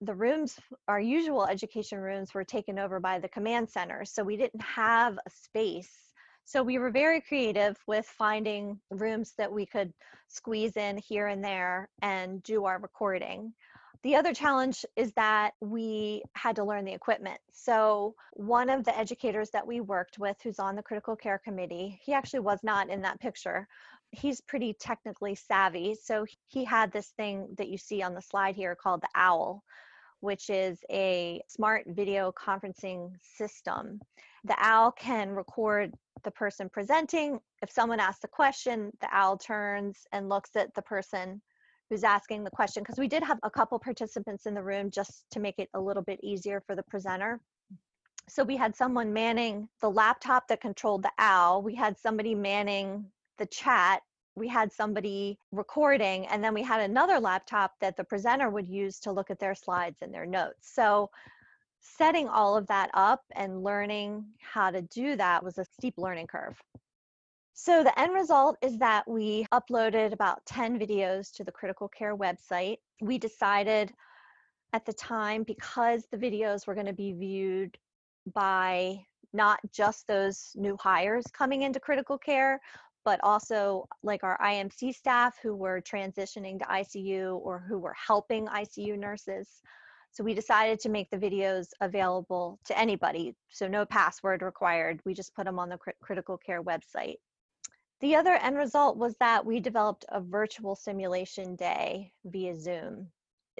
the 0.00 0.14
rooms, 0.14 0.58
our 0.86 1.00
usual 1.00 1.46
education 1.46 1.98
rooms, 1.98 2.32
were 2.32 2.44
taken 2.44 2.78
over 2.78 3.00
by 3.00 3.18
the 3.18 3.28
command 3.28 3.70
center. 3.70 4.04
So 4.04 4.22
we 4.22 4.36
didn't 4.36 4.62
have 4.62 5.14
a 5.14 5.30
space. 5.30 6.03
So 6.46 6.62
we 6.62 6.78
were 6.78 6.90
very 6.90 7.20
creative 7.20 7.76
with 7.86 8.06
finding 8.06 8.78
rooms 8.90 9.32
that 9.38 9.50
we 9.50 9.64
could 9.64 9.92
squeeze 10.28 10.76
in 10.76 10.98
here 10.98 11.28
and 11.28 11.42
there 11.42 11.88
and 12.02 12.42
do 12.42 12.66
our 12.66 12.78
recording. 12.78 13.54
The 14.02 14.16
other 14.16 14.34
challenge 14.34 14.84
is 14.96 15.12
that 15.14 15.54
we 15.62 16.22
had 16.34 16.56
to 16.56 16.64
learn 16.64 16.84
the 16.84 16.92
equipment. 16.92 17.40
So, 17.52 18.14
one 18.34 18.68
of 18.68 18.84
the 18.84 18.96
educators 18.96 19.48
that 19.50 19.66
we 19.66 19.80
worked 19.80 20.18
with, 20.18 20.36
who's 20.42 20.58
on 20.58 20.76
the 20.76 20.82
critical 20.82 21.16
care 21.16 21.40
committee, 21.42 21.98
he 22.04 22.12
actually 22.12 22.40
was 22.40 22.58
not 22.62 22.90
in 22.90 23.00
that 23.00 23.18
picture. 23.18 23.66
He's 24.10 24.42
pretty 24.42 24.74
technically 24.74 25.34
savvy. 25.34 25.94
So, 25.94 26.26
he 26.48 26.64
had 26.64 26.92
this 26.92 27.14
thing 27.16 27.48
that 27.56 27.68
you 27.68 27.78
see 27.78 28.02
on 28.02 28.12
the 28.12 28.20
slide 28.20 28.56
here 28.56 28.76
called 28.76 29.00
the 29.00 29.08
OWL, 29.18 29.62
which 30.20 30.50
is 30.50 30.78
a 30.90 31.40
smart 31.48 31.84
video 31.86 32.30
conferencing 32.32 33.12
system. 33.22 34.00
The 34.44 34.56
OWL 34.62 34.92
can 34.92 35.30
record 35.30 35.94
the 36.22 36.30
person 36.30 36.68
presenting. 36.68 37.40
If 37.62 37.70
someone 37.70 38.00
asks 38.00 38.24
a 38.24 38.28
question, 38.28 38.90
the 39.00 39.08
OWL 39.16 39.38
turns 39.38 40.06
and 40.12 40.28
looks 40.28 40.54
at 40.56 40.74
the 40.74 40.82
person 40.82 41.40
who's 41.90 42.04
asking 42.04 42.44
the 42.44 42.50
question 42.50 42.82
because 42.82 42.98
we 42.98 43.08
did 43.08 43.22
have 43.22 43.38
a 43.42 43.50
couple 43.50 43.78
participants 43.78 44.46
in 44.46 44.54
the 44.54 44.62
room 44.62 44.90
just 44.90 45.24
to 45.30 45.40
make 45.40 45.58
it 45.58 45.68
a 45.74 45.80
little 45.80 46.02
bit 46.02 46.20
easier 46.22 46.62
for 46.66 46.74
the 46.74 46.82
presenter. 46.84 47.40
So 48.28 48.42
we 48.42 48.56
had 48.56 48.74
someone 48.74 49.12
manning 49.12 49.68
the 49.82 49.90
laptop 49.90 50.48
that 50.48 50.60
controlled 50.60 51.02
the 51.02 51.12
OWL. 51.18 51.62
We 51.62 51.74
had 51.74 51.98
somebody 51.98 52.34
manning 52.34 53.04
the 53.38 53.46
chat. 53.46 54.02
We 54.34 54.48
had 54.48 54.72
somebody 54.72 55.38
recording, 55.52 56.26
and 56.26 56.42
then 56.42 56.54
we 56.54 56.62
had 56.62 56.80
another 56.80 57.20
laptop 57.20 57.72
that 57.80 57.96
the 57.96 58.02
presenter 58.02 58.50
would 58.50 58.68
use 58.68 58.98
to 59.00 59.12
look 59.12 59.30
at 59.30 59.38
their 59.38 59.54
slides 59.54 60.02
and 60.02 60.12
their 60.12 60.26
notes. 60.26 60.72
So 60.74 61.10
setting 61.84 62.28
all 62.28 62.56
of 62.56 62.66
that 62.68 62.90
up 62.94 63.22
and 63.36 63.62
learning 63.62 64.24
how 64.40 64.70
to 64.70 64.82
do 64.82 65.16
that 65.16 65.44
was 65.44 65.58
a 65.58 65.64
steep 65.64 65.94
learning 65.98 66.26
curve. 66.26 66.56
So 67.52 67.84
the 67.84 67.98
end 67.98 68.14
result 68.14 68.56
is 68.62 68.78
that 68.78 69.06
we 69.06 69.46
uploaded 69.52 70.12
about 70.12 70.44
10 70.46 70.78
videos 70.78 71.32
to 71.34 71.44
the 71.44 71.52
critical 71.52 71.88
care 71.88 72.16
website. 72.16 72.78
We 73.00 73.18
decided 73.18 73.92
at 74.72 74.84
the 74.84 74.92
time 74.92 75.44
because 75.44 76.06
the 76.10 76.16
videos 76.16 76.66
were 76.66 76.74
going 76.74 76.86
to 76.86 76.92
be 76.92 77.12
viewed 77.12 77.78
by 78.34 78.98
not 79.32 79.60
just 79.72 80.08
those 80.08 80.52
new 80.56 80.76
hires 80.80 81.24
coming 81.32 81.62
into 81.62 81.78
critical 81.78 82.18
care, 82.18 82.60
but 83.04 83.20
also 83.22 83.86
like 84.02 84.24
our 84.24 84.38
IMC 84.38 84.94
staff 84.94 85.36
who 85.42 85.54
were 85.54 85.80
transitioning 85.80 86.58
to 86.58 86.64
ICU 86.64 87.38
or 87.40 87.58
who 87.60 87.78
were 87.78 87.94
helping 87.94 88.46
ICU 88.46 88.98
nurses. 88.98 89.48
So 90.14 90.22
we 90.22 90.32
decided 90.32 90.78
to 90.80 90.88
make 90.88 91.10
the 91.10 91.18
videos 91.18 91.66
available 91.80 92.60
to 92.66 92.78
anybody. 92.78 93.34
So 93.50 93.66
no 93.66 93.84
password 93.84 94.42
required. 94.42 95.00
We 95.04 95.12
just 95.12 95.34
put 95.34 95.44
them 95.44 95.58
on 95.58 95.68
the 95.68 95.78
critical 96.00 96.38
care 96.38 96.62
website. 96.62 97.16
The 98.00 98.14
other 98.14 98.34
end 98.34 98.56
result 98.56 98.96
was 98.96 99.16
that 99.18 99.44
we 99.44 99.58
developed 99.58 100.04
a 100.08 100.20
virtual 100.20 100.76
simulation 100.76 101.56
day 101.56 102.12
via 102.24 102.54
Zoom. 102.54 103.08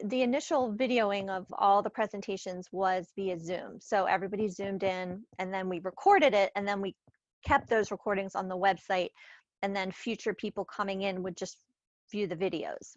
The 0.05 0.23
initial 0.23 0.73
videoing 0.73 1.29
of 1.29 1.47
all 1.53 1.83
the 1.83 1.91
presentations 1.91 2.69
was 2.71 3.11
via 3.17 3.39
Zoom. 3.41 3.81
So 3.81 4.05
everybody 4.05 4.47
zoomed 4.49 4.85
in 4.85 5.25
and 5.41 5.53
then 5.53 5.69
we 5.69 5.81
recorded 5.81 6.35
it 6.35 6.53
and 6.55 6.69
then 6.69 6.81
we 6.81 6.95
kept 7.45 7.69
those 7.69 7.91
recordings 7.91 8.37
on 8.37 8.47
the 8.47 8.57
website 8.57 9.11
and 9.63 9.75
then 9.75 9.91
future 9.91 10.35
people 10.35 10.65
coming 10.65 11.03
in 11.03 11.25
would 11.25 11.37
just 11.37 11.59
view 12.13 12.29
the 12.29 12.37
videos. 12.37 12.97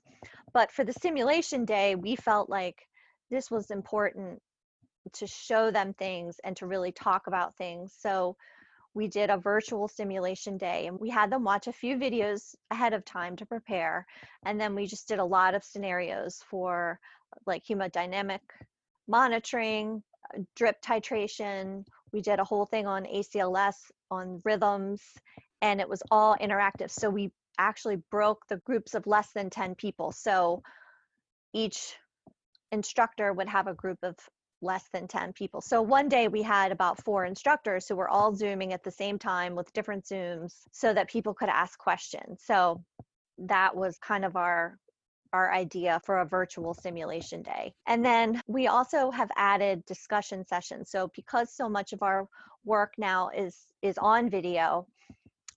But 0.53 0.71
for 0.71 0.83
the 0.83 0.93
simulation 0.93 1.65
day, 1.65 1.95
we 1.95 2.15
felt 2.15 2.49
like 2.49 2.86
this 3.29 3.51
was 3.51 3.71
important 3.71 4.41
to 5.13 5.27
show 5.27 5.71
them 5.71 5.93
things 5.93 6.39
and 6.43 6.55
to 6.57 6.65
really 6.65 6.91
talk 6.91 7.27
about 7.27 7.55
things. 7.55 7.93
So 7.97 8.35
we 8.93 9.07
did 9.07 9.29
a 9.29 9.37
virtual 9.37 9.87
simulation 9.87 10.57
day 10.57 10.87
and 10.87 10.99
we 10.99 11.09
had 11.09 11.29
them 11.29 11.43
watch 11.43 11.67
a 11.67 11.73
few 11.73 11.97
videos 11.97 12.55
ahead 12.71 12.93
of 12.93 13.05
time 13.05 13.35
to 13.35 13.45
prepare 13.45 14.07
and 14.43 14.59
then 14.59 14.73
we 14.73 14.87
just 14.87 15.07
did 15.07 15.19
a 15.19 15.25
lot 15.25 15.53
of 15.53 15.63
scenarios 15.63 16.41
for 16.49 16.99
like 17.45 17.63
hemodynamic 17.65 18.39
monitoring 19.07 20.01
uh, 20.33 20.41
drip 20.55 20.81
titration. 20.81 21.85
We 22.11 22.21
did 22.21 22.39
a 22.39 22.43
whole 22.43 22.65
thing 22.65 22.87
on 22.87 23.05
acls 23.05 23.75
on 24.09 24.41
rhythms 24.43 25.01
and 25.61 25.79
it 25.79 25.89
was 25.89 26.01
all 26.09 26.35
interactive. 26.41 26.89
So 26.89 27.09
we 27.09 27.31
actually 27.59 27.97
broke 28.09 28.47
the 28.47 28.57
groups 28.57 28.93
of 28.95 29.07
less 29.07 29.31
than 29.33 29.49
10 29.49 29.75
people. 29.75 30.11
So 30.11 30.63
each 31.53 31.95
instructor 32.71 33.33
would 33.33 33.47
have 33.47 33.67
a 33.67 33.73
group 33.73 33.99
of 34.03 34.15
less 34.61 34.85
than 34.91 35.07
10 35.07 35.33
people. 35.33 35.61
So 35.61 35.81
one 35.81 36.09
day 36.09 36.27
we 36.27 36.41
had 36.41 36.71
about 36.71 37.03
four 37.03 37.25
instructors 37.25 37.87
who 37.87 37.95
were 37.95 38.09
all 38.09 38.33
Zooming 38.33 38.73
at 38.73 38.83
the 38.83 38.91
same 38.91 39.19
time 39.19 39.55
with 39.55 39.71
different 39.73 40.05
Zooms 40.05 40.53
so 40.71 40.93
that 40.93 41.09
people 41.09 41.33
could 41.33 41.49
ask 41.49 41.77
questions. 41.77 42.41
So 42.43 42.83
that 43.37 43.75
was 43.75 43.97
kind 43.99 44.25
of 44.25 44.35
our 44.35 44.77
our 45.33 45.53
idea 45.53 46.01
for 46.05 46.19
a 46.19 46.25
virtual 46.25 46.73
simulation 46.73 47.41
day. 47.41 47.73
And 47.85 48.03
then 48.03 48.41
we 48.47 48.67
also 48.67 49.11
have 49.11 49.29
added 49.35 49.83
discussion 49.85 50.45
sessions. 50.47 50.89
So 50.89 51.11
because 51.15 51.53
so 51.53 51.67
much 51.67 51.91
of 51.91 52.01
our 52.01 52.27
work 52.63 52.93
now 52.97 53.29
is 53.35 53.55
is 53.81 53.97
on 53.97 54.29
video, 54.29 54.87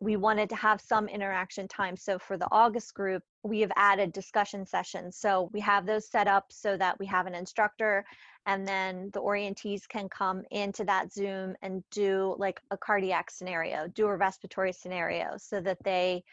we 0.00 0.16
wanted 0.16 0.49
to 0.49 0.57
have 0.57 0.80
some 0.80 1.09
interaction 1.09 1.69
time. 1.69 1.95
So 1.95 2.19
for 2.19 2.38
the 2.38 2.49
August 2.50 2.95
group, 2.95 3.23
we 3.42 3.61
have 3.61 3.73
added 3.76 4.12
discussion 4.12 4.64
sessions. 4.66 5.19
So 5.19 5.50
we 5.52 5.61
have 5.61 5.85
those 5.85 6.11
set 6.11 6.26
up 6.26 6.47
so 6.50 6.76
that 6.78 6.99
we 6.99 7.07
have 7.07 7.26
an 7.26 7.35
instructor 7.35 8.04
and 8.47 8.66
then 8.66 9.11
the 9.12 9.21
orientees 9.21 9.87
can 9.87 10.09
come 10.09 10.42
into 10.50 10.85
that 10.85 11.12
Zoom 11.12 11.54
and 11.61 11.85
do 11.90 12.35
like 12.38 12.61
a 12.71 12.78
cardiac 12.78 13.30
scenario, 13.30 13.87
do 13.88 14.07
a 14.07 14.16
respiratory 14.16 14.73
scenario 14.73 15.35
so 15.37 15.61
that 15.61 15.78
they 15.85 16.25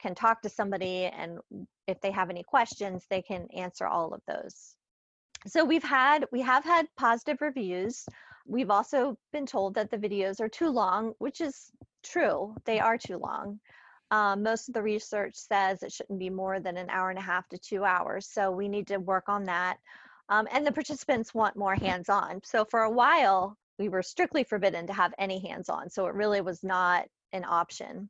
can 0.00 0.14
talk 0.14 0.40
to 0.42 0.48
somebody 0.48 1.06
and 1.06 1.40
if 1.88 2.00
they 2.00 2.12
have 2.12 2.30
any 2.30 2.44
questions, 2.44 3.04
they 3.10 3.22
can 3.22 3.48
answer 3.56 3.88
all 3.88 4.14
of 4.14 4.20
those. 4.28 4.76
So 5.48 5.64
we've 5.64 5.82
had, 5.82 6.24
we 6.30 6.40
have 6.42 6.64
had 6.64 6.86
positive 6.96 7.40
reviews. 7.40 8.06
We've 8.46 8.70
also 8.70 9.18
been 9.32 9.46
told 9.46 9.74
that 9.74 9.90
the 9.90 9.98
videos 9.98 10.40
are 10.40 10.48
too 10.48 10.68
long, 10.68 11.14
which 11.18 11.40
is 11.40 11.72
true. 12.08 12.54
They 12.64 12.80
are 12.80 12.98
too 12.98 13.18
long. 13.18 13.60
Um, 14.10 14.42
most 14.42 14.68
of 14.68 14.74
the 14.74 14.82
research 14.82 15.36
says 15.36 15.82
it 15.82 15.92
shouldn't 15.92 16.18
be 16.18 16.30
more 16.30 16.60
than 16.60 16.76
an 16.76 16.88
hour 16.88 17.10
and 17.10 17.18
a 17.18 17.22
half 17.22 17.48
to 17.48 17.58
two 17.58 17.84
hours. 17.84 18.26
So 18.26 18.50
we 18.50 18.68
need 18.68 18.86
to 18.88 18.96
work 18.98 19.28
on 19.28 19.44
that. 19.44 19.76
Um, 20.30 20.48
and 20.52 20.66
the 20.66 20.72
participants 20.72 21.34
want 21.34 21.56
more 21.56 21.74
hands-on. 21.74 22.40
So 22.44 22.64
for 22.64 22.82
a 22.82 22.90
while, 22.90 23.56
we 23.78 23.88
were 23.88 24.02
strictly 24.02 24.44
forbidden 24.44 24.86
to 24.86 24.92
have 24.92 25.14
any 25.18 25.38
hands-on. 25.46 25.90
So 25.90 26.06
it 26.06 26.14
really 26.14 26.40
was 26.40 26.62
not 26.62 27.06
an 27.32 27.44
option. 27.44 28.08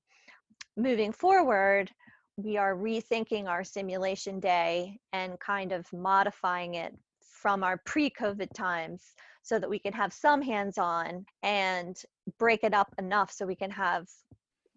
Moving 0.77 1.13
forward, 1.13 1.91
we 2.37 2.57
are 2.57 2.77
rethinking 2.77 3.47
our 3.47 3.65
simulation 3.65 4.39
day 4.39 4.99
and 5.13 5.39
kind 5.41 5.73
of 5.73 5.93
modifying 5.93 6.75
it 6.75 6.95
from 7.21 7.65
our 7.65 7.79
pre-COVID 7.85 8.53
times 8.55 9.03
so 9.49 9.59
that 9.59 9.71
we 9.71 9.79
can 9.79 9.95
have 9.95 10.13
some 10.13 10.43
hands-on 10.43 11.25
and 11.43 12.03
break 12.39 12.65
it 12.65 12.75
up 12.75 12.95
enough 12.99 13.33
so 13.33 13.47
we 13.47 13.57
can 13.57 13.71
have 13.71 14.07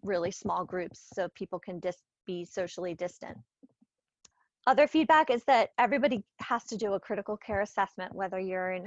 really 0.02 0.30
small 0.30 0.64
groups 0.64 1.10
so 1.12 1.28
people 1.34 1.58
can 1.58 1.78
dis- 1.78 2.02
be 2.24 2.42
socially 2.46 2.94
distant. 2.94 3.36
Other 4.66 4.86
feedback 4.86 5.28
is 5.28 5.44
that 5.44 5.70
everybody 5.78 6.24
has 6.38 6.64
to 6.64 6.78
do 6.78 6.94
a 6.94 7.00
critical 7.00 7.36
care 7.36 7.60
assessment, 7.60 8.14
whether 8.14 8.40
you're 8.40 8.72
in 8.72 8.86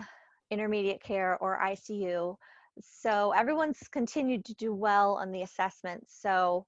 intermediate 0.50 1.04
care 1.04 1.38
or 1.40 1.60
ICU. 1.62 2.36
So 2.82 3.32
everyone's 3.34 3.88
continued 3.92 4.44
to 4.46 4.56
do 4.56 4.74
well 4.74 5.20
on 5.22 5.32
the 5.32 5.44
assessment. 5.44 6.04
So 6.08 6.66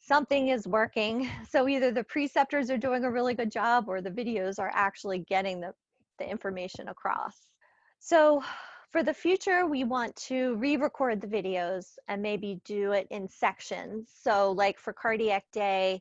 something 0.00 0.48
is 0.48 0.68
working. 0.68 1.28
So 1.50 1.66
either 1.66 1.90
the 1.90 2.04
preceptors 2.04 2.70
are 2.70 2.78
doing 2.78 3.04
a 3.04 3.10
really 3.10 3.34
good 3.34 3.50
job 3.50 3.86
or 3.88 4.00
the 4.00 4.10
videos 4.10 4.60
are 4.60 4.70
actually 4.72 5.20
getting 5.28 5.60
the, 5.60 5.72
the 6.20 6.30
information 6.30 6.88
across. 6.88 7.47
So 7.98 8.42
for 8.90 9.02
the 9.02 9.12
future, 9.12 9.66
we 9.66 9.84
want 9.84 10.16
to 10.16 10.54
re-record 10.56 11.20
the 11.20 11.26
videos 11.26 11.98
and 12.08 12.22
maybe 12.22 12.60
do 12.64 12.92
it 12.92 13.06
in 13.10 13.28
sections. 13.28 14.10
So 14.22 14.52
like 14.52 14.78
for 14.78 14.92
cardiac 14.92 15.44
day, 15.52 16.00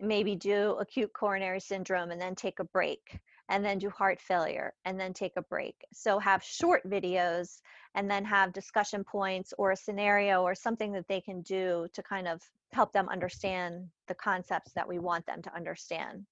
maybe 0.00 0.34
do 0.34 0.76
acute 0.80 1.12
coronary 1.12 1.60
syndrome 1.60 2.10
and 2.10 2.20
then 2.20 2.34
take 2.34 2.58
a 2.58 2.64
break 2.64 3.20
and 3.48 3.64
then 3.64 3.78
do 3.78 3.88
heart 3.90 4.20
failure 4.20 4.74
and 4.84 4.98
then 4.98 5.12
take 5.12 5.34
a 5.36 5.42
break. 5.42 5.76
So 5.92 6.18
have 6.18 6.42
short 6.42 6.88
videos 6.88 7.60
and 7.94 8.10
then 8.10 8.24
have 8.24 8.52
discussion 8.52 9.04
points 9.04 9.54
or 9.56 9.70
a 9.70 9.76
scenario 9.76 10.42
or 10.42 10.54
something 10.54 10.92
that 10.92 11.06
they 11.08 11.20
can 11.20 11.42
do 11.42 11.86
to 11.92 12.02
kind 12.02 12.26
of 12.26 12.42
help 12.72 12.92
them 12.92 13.08
understand 13.08 13.88
the 14.08 14.14
concepts 14.14 14.72
that 14.72 14.88
we 14.88 14.98
want 14.98 15.24
them 15.26 15.42
to 15.42 15.54
understand. 15.54 16.26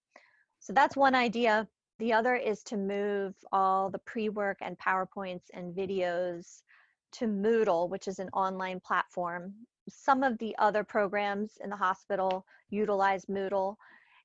So 0.59 0.73
that's 0.73 0.97
one 0.97 1.15
idea. 1.15 1.69
The 2.01 2.13
other 2.13 2.35
is 2.35 2.65
to 2.65 2.77
move 2.77 3.35
all 3.53 3.89
the 3.89 4.01
pre 4.01 4.29
work 4.29 4.59
and 4.61 4.77
PowerPoints 4.79 5.45
and 5.53 5.75
videos 5.75 6.63
to 7.13 7.27
Moodle, 7.27 7.89
which 7.89 8.09
is 8.09 8.19
an 8.19 8.29
online 8.33 8.81
platform. 8.81 9.55
Some 9.89 10.25
of 10.25 10.37
the 10.39 10.57
other 10.59 10.83
programs 10.83 11.53
in 11.63 11.71
the 11.71 11.77
hospital 11.77 12.45
utilize 12.69 13.27
Moodle. 13.27 13.77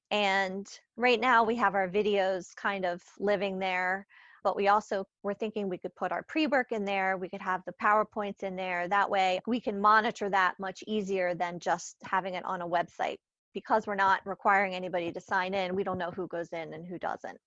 And 0.10 0.68
right 0.98 1.20
now 1.20 1.44
we 1.44 1.56
have 1.58 1.76
our 1.76 1.88
videos 1.88 2.56
kind 2.56 2.86
of 2.86 3.04
living 3.20 3.60
there, 3.60 4.08
but 4.44 4.56
we 4.56 4.68
also 4.70 5.06
were 5.22 5.36
thinking 5.36 5.70
we 5.70 5.78
could 5.78 5.96
put 5.96 6.12
our 6.12 6.24
pre 6.24 6.48
work 6.48 6.72
in 6.72 6.86
there, 6.86 7.18
we 7.18 7.30
could 7.30 7.42
have 7.42 7.62
the 7.66 7.74
PowerPoints 7.74 8.42
in 8.42 8.56
there. 8.56 8.88
That 8.88 9.12
way 9.12 9.42
we 9.46 9.60
can 9.60 9.80
monitor 9.80 10.28
that 10.28 10.56
much 10.60 10.84
easier 10.88 11.36
than 11.36 11.60
just 11.60 11.98
having 12.04 12.34
it 12.34 12.46
on 12.46 12.62
a 12.64 12.68
website. 12.68 13.18
Because 13.54 13.86
we're 13.86 13.94
not 13.96 14.26
requiring 14.26 14.74
anybody 14.74 15.12
to 15.12 15.22
sign 15.22 15.54
in, 15.54 15.76
we 15.76 15.84
don't 15.84 15.98
know 16.00 16.12
who 16.12 16.28
goes 16.28 16.50
in 16.50 16.74
and 16.74 16.88
who 16.88 16.98
doesn't. 16.98 17.38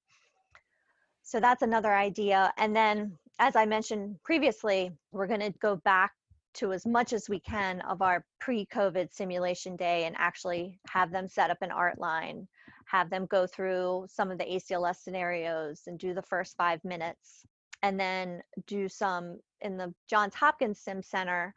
So 1.22 1.40
that's 1.40 1.62
another 1.62 1.94
idea. 1.94 2.52
And 2.56 2.74
then, 2.74 3.18
as 3.38 3.56
I 3.56 3.64
mentioned 3.64 4.16
previously, 4.24 4.92
we're 5.12 5.26
going 5.26 5.40
to 5.40 5.54
go 5.60 5.76
back 5.76 6.12
to 6.54 6.72
as 6.72 6.84
much 6.84 7.12
as 7.12 7.28
we 7.28 7.40
can 7.40 7.80
of 7.82 8.02
our 8.02 8.24
pre-COVID 8.40 9.12
simulation 9.12 9.76
day 9.76 10.04
and 10.04 10.14
actually 10.18 10.78
have 10.88 11.10
them 11.10 11.28
set 11.28 11.50
up 11.50 11.58
an 11.62 11.70
art 11.70 11.98
line, 11.98 12.46
have 12.86 13.08
them 13.08 13.26
go 13.26 13.46
through 13.46 14.06
some 14.08 14.30
of 14.30 14.38
the 14.38 14.44
ACLS 14.44 14.96
scenarios 14.96 15.82
and 15.86 15.98
do 15.98 16.12
the 16.12 16.22
first 16.22 16.56
five 16.56 16.84
minutes, 16.84 17.46
and 17.82 17.98
then 17.98 18.42
do 18.66 18.88
some 18.88 19.38
in 19.62 19.76
the 19.76 19.94
Johns 20.08 20.34
Hopkins 20.34 20.78
Sim 20.78 21.02
Center 21.02 21.54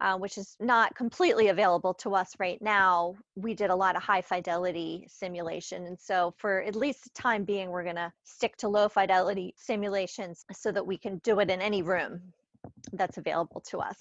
uh, 0.00 0.16
which 0.16 0.38
is 0.38 0.56
not 0.60 0.94
completely 0.94 1.48
available 1.48 1.94
to 1.94 2.14
us 2.14 2.32
right 2.38 2.60
now, 2.62 3.14
we 3.34 3.54
did 3.54 3.70
a 3.70 3.76
lot 3.76 3.96
of 3.96 4.02
high 4.02 4.22
fidelity 4.22 5.06
simulation. 5.08 5.86
And 5.86 5.98
so, 5.98 6.34
for 6.38 6.62
at 6.62 6.76
least 6.76 7.04
the 7.04 7.10
time 7.10 7.44
being, 7.44 7.70
we're 7.70 7.84
going 7.84 7.96
to 7.96 8.12
stick 8.24 8.56
to 8.58 8.68
low 8.68 8.88
fidelity 8.88 9.54
simulations 9.56 10.44
so 10.52 10.70
that 10.72 10.86
we 10.86 10.98
can 10.98 11.18
do 11.18 11.40
it 11.40 11.50
in 11.50 11.60
any 11.60 11.82
room 11.82 12.20
that's 12.92 13.18
available 13.18 13.60
to 13.68 13.78
us. 13.78 13.96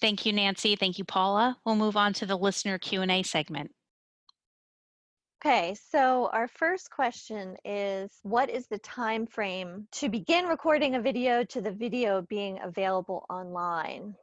Thank 0.00 0.26
you, 0.26 0.32
Nancy. 0.32 0.76
Thank 0.76 0.98
you, 0.98 1.04
Paula. 1.04 1.56
We'll 1.64 1.76
move 1.76 1.96
on 1.96 2.12
to 2.14 2.26
the 2.26 2.36
listener 2.36 2.78
Q&A 2.78 3.22
segment. 3.22 3.70
Okay, 5.44 5.76
so 5.90 6.30
our 6.32 6.48
first 6.48 6.90
question 6.90 7.54
is 7.66 8.10
what 8.22 8.48
is 8.48 8.66
the 8.66 8.78
time 8.78 9.26
frame 9.26 9.86
to 9.92 10.08
begin 10.08 10.46
recording 10.46 10.94
a 10.94 11.02
video 11.02 11.44
to 11.44 11.60
the 11.60 11.70
video 11.70 12.22
being 12.22 12.58
available 12.62 13.26
online? 13.28 14.14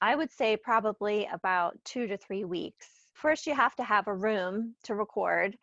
I 0.00 0.14
would 0.14 0.30
say 0.30 0.56
probably 0.56 1.28
about 1.32 1.78
two 1.84 2.06
to 2.06 2.16
three 2.16 2.44
weeks. 2.44 2.86
First, 3.14 3.46
you 3.46 3.54
have 3.54 3.74
to 3.76 3.84
have 3.84 4.08
a 4.08 4.14
room 4.14 4.74
to 4.84 4.94
record. 4.94 5.56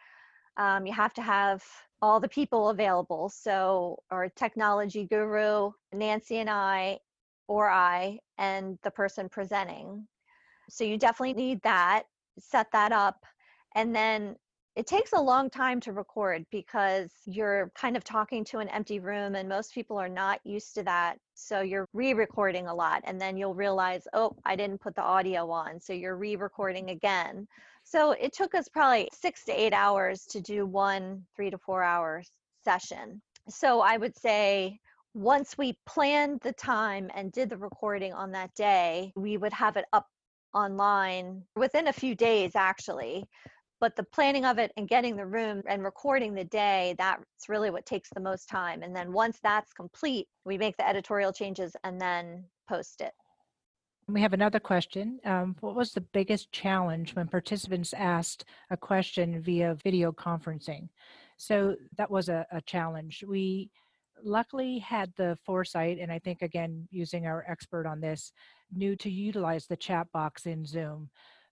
Um, 0.57 0.85
you 0.85 0.93
have 0.93 1.13
to 1.15 1.21
have 1.21 1.63
all 2.01 2.19
the 2.19 2.27
people 2.27 2.69
available. 2.69 3.29
So, 3.29 3.99
our 4.09 4.29
technology 4.29 5.05
guru, 5.05 5.71
Nancy 5.93 6.37
and 6.37 6.49
I, 6.49 6.99
or 7.47 7.69
I, 7.69 8.19
and 8.37 8.77
the 8.83 8.91
person 8.91 9.29
presenting. 9.29 10.07
So, 10.69 10.83
you 10.83 10.97
definitely 10.97 11.33
need 11.33 11.61
that, 11.63 12.03
set 12.39 12.71
that 12.71 12.91
up. 12.91 13.23
And 13.75 13.95
then 13.95 14.35
it 14.75 14.87
takes 14.87 15.11
a 15.11 15.19
long 15.19 15.49
time 15.49 15.81
to 15.81 15.91
record 15.91 16.45
because 16.49 17.11
you're 17.25 17.71
kind 17.75 17.97
of 17.97 18.03
talking 18.03 18.45
to 18.45 18.59
an 18.59 18.69
empty 18.69 18.99
room 18.99 19.35
and 19.35 19.49
most 19.49 19.73
people 19.73 19.97
are 19.97 20.09
not 20.09 20.39
used 20.45 20.73
to 20.75 20.83
that 20.83 21.17
so 21.33 21.61
you're 21.61 21.87
re-recording 21.93 22.67
a 22.67 22.73
lot 22.73 23.01
and 23.03 23.19
then 23.19 23.35
you'll 23.35 23.53
realize 23.53 24.07
oh 24.13 24.35
i 24.45 24.55
didn't 24.55 24.79
put 24.79 24.95
the 24.95 25.01
audio 25.01 25.49
on 25.49 25.79
so 25.79 25.93
you're 25.93 26.15
re-recording 26.15 26.89
again. 26.91 27.47
So 27.83 28.11
it 28.11 28.31
took 28.31 28.53
us 28.53 28.69
probably 28.69 29.09
six 29.11 29.43
to 29.45 29.51
eight 29.51 29.73
hours 29.73 30.25
to 30.27 30.39
do 30.39 30.65
one 30.65 31.25
three 31.35 31.49
to 31.49 31.57
four 31.57 31.83
hour 31.83 32.23
session. 32.63 33.21
So 33.49 33.81
i 33.81 33.97
would 33.97 34.17
say 34.17 34.79
once 35.13 35.57
we 35.57 35.77
planned 35.85 36.39
the 36.41 36.53
time 36.53 37.11
and 37.13 37.33
did 37.33 37.49
the 37.49 37.57
recording 37.57 38.13
on 38.13 38.31
that 38.31 38.53
day 38.55 39.11
we 39.15 39.35
would 39.35 39.51
have 39.51 39.75
it 39.75 39.85
up 39.91 40.07
online 40.53 41.43
within 41.55 41.87
a 41.87 41.93
few 41.93 42.15
days 42.15 42.51
actually 42.55 43.25
but 43.81 43.95
the 43.95 44.03
planning 44.03 44.45
of 44.45 44.59
it 44.59 44.71
and 44.77 44.87
getting 44.87 45.17
the 45.17 45.25
room 45.25 45.61
and 45.67 45.83
recording 45.83 46.33
the 46.33 46.45
day 46.45 46.95
that's 46.97 47.49
really 47.49 47.69
what 47.69 47.85
takes 47.85 48.09
the 48.13 48.21
most 48.21 48.47
time 48.47 48.83
and 48.83 48.95
then 48.95 49.11
once 49.11 49.39
that's 49.43 49.73
complete 49.73 50.27
we 50.45 50.57
make 50.57 50.77
the 50.77 50.87
editorial 50.87 51.33
changes 51.33 51.75
and 51.83 51.99
then 51.99 52.45
post 52.69 53.01
it 53.01 53.11
we 54.07 54.21
have 54.21 54.33
another 54.33 54.59
question. 54.59 55.19
Um, 55.25 55.55
what 55.61 55.75
was 55.75 55.93
the 55.93 56.01
biggest 56.01 56.51
challenge 56.51 57.15
when 57.15 57.27
participants 57.27 57.93
asked 57.93 58.45
a 58.69 58.75
question 58.75 59.41
via 59.41 59.77
video 59.83 60.11
conferencing? 60.11 60.89
So 61.37 61.75
that 61.97 62.11
was 62.11 62.27
a, 62.27 62.45
a 62.51 62.61
challenge. 62.61 63.23
We 63.25 63.69
luckily 64.23 64.79
had 64.79 65.13
the 65.15 65.37
foresight, 65.45 65.97
and 65.99 66.11
I 66.11 66.19
think 66.19 66.41
again, 66.41 66.87
using 66.91 67.25
our 67.25 67.45
expert 67.47 67.87
on 67.87 68.01
this, 68.01 68.33
knew 68.73 68.95
to 68.97 69.09
utilize 69.09 69.67
the 69.67 69.77
chat 69.77 70.11
box 70.11 70.45
in 70.45 70.65
Zoom. 70.65 71.09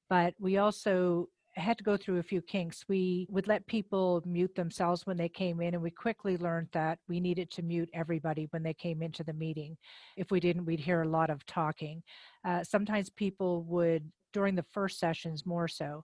But 0.09 0.33
we 0.39 0.57
also 0.57 1.29
had 1.59 1.77
to 1.77 1.83
go 1.83 1.97
through 1.97 2.19
a 2.19 2.23
few 2.23 2.41
kinks. 2.41 2.85
We 2.87 3.27
would 3.29 3.47
let 3.47 3.65
people 3.67 4.23
mute 4.25 4.55
themselves 4.55 5.05
when 5.05 5.17
they 5.17 5.29
came 5.29 5.61
in, 5.61 5.73
and 5.73 5.83
we 5.83 5.91
quickly 5.91 6.37
learned 6.37 6.69
that 6.73 6.99
we 7.07 7.19
needed 7.19 7.51
to 7.51 7.61
mute 7.61 7.89
everybody 7.93 8.47
when 8.51 8.63
they 8.63 8.73
came 8.73 9.01
into 9.01 9.23
the 9.23 9.33
meeting. 9.33 9.77
If 10.17 10.31
we 10.31 10.39
didn't, 10.39 10.65
we'd 10.65 10.79
hear 10.79 11.01
a 11.01 11.07
lot 11.07 11.29
of 11.29 11.45
talking. 11.45 12.03
Uh, 12.45 12.63
sometimes 12.63 13.09
people 13.09 13.63
would, 13.63 14.11
during 14.33 14.55
the 14.55 14.65
first 14.71 14.99
sessions 14.99 15.45
more 15.45 15.67
so, 15.67 16.03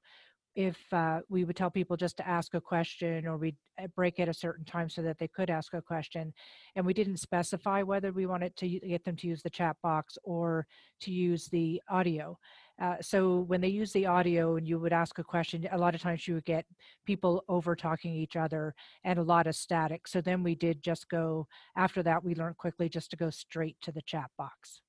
if 0.56 0.78
uh, 0.94 1.20
we 1.30 1.44
would 1.44 1.56
tell 1.56 1.70
people 1.70 1.98
just 1.98 2.16
to 2.18 2.28
ask 2.28 2.54
a 2.54 2.62
question 2.62 3.28
or 3.28 3.38
we'd 3.38 3.58
uh, 3.82 3.88
break 3.96 4.20
at 4.20 4.30
a 4.30 4.34
certain 4.34 4.64
time 4.64 4.90
so 4.90 5.02
that 5.02 5.20
they 5.20 5.28
could 5.28 5.50
ask 5.50 5.74
a 5.74 5.82
question 5.82 6.34
and 6.76 6.86
we 6.86 6.94
didn't 6.94 7.18
specify 7.18 7.82
whether 7.82 8.12
we 8.14 8.26
wanted 8.26 8.56
to 8.56 8.68
get 8.68 9.04
them 9.04 9.18
to 9.18 9.28
use 9.28 9.44
the 9.44 9.50
chat 9.50 9.76
box 9.84 10.18
or 10.24 10.66
to 11.02 11.12
use 11.12 11.48
the 11.48 11.82
audio 11.90 12.38
uh, 12.82 12.96
so 13.02 13.40
when 13.40 13.62
they 13.62 13.70
use 13.70 13.94
the 13.94 14.06
audio 14.06 14.58
and 14.58 14.68
you 14.68 14.78
would 14.80 14.92
ask 14.92 15.18
a 15.18 15.24
question, 15.24 15.68
a 15.72 15.78
lot 15.78 15.96
of 15.96 16.02
times 16.02 16.28
you 16.28 16.34
would 16.34 16.46
get 16.46 16.66
people 17.06 17.44
over 17.48 17.76
talking 17.76 18.14
each 18.14 18.36
other 18.36 18.76
and 19.04 19.18
a 19.18 19.24
lot 19.24 19.48
of 19.48 19.56
static. 19.56 20.08
So 20.08 20.20
then 20.20 20.44
we 20.44 20.56
did 20.56 20.84
just 20.84 21.08
go, 21.08 21.48
after 21.78 22.04
that, 22.04 22.24
we 22.24 22.36
learned 22.36 22.58
quickly 22.58 22.90
just 22.90 23.12
to 23.12 23.18
go 23.18 23.30
straight 23.30 23.78
to 23.82 23.92
the 23.94 24.02
chat 24.02 24.30
box. 24.38 24.82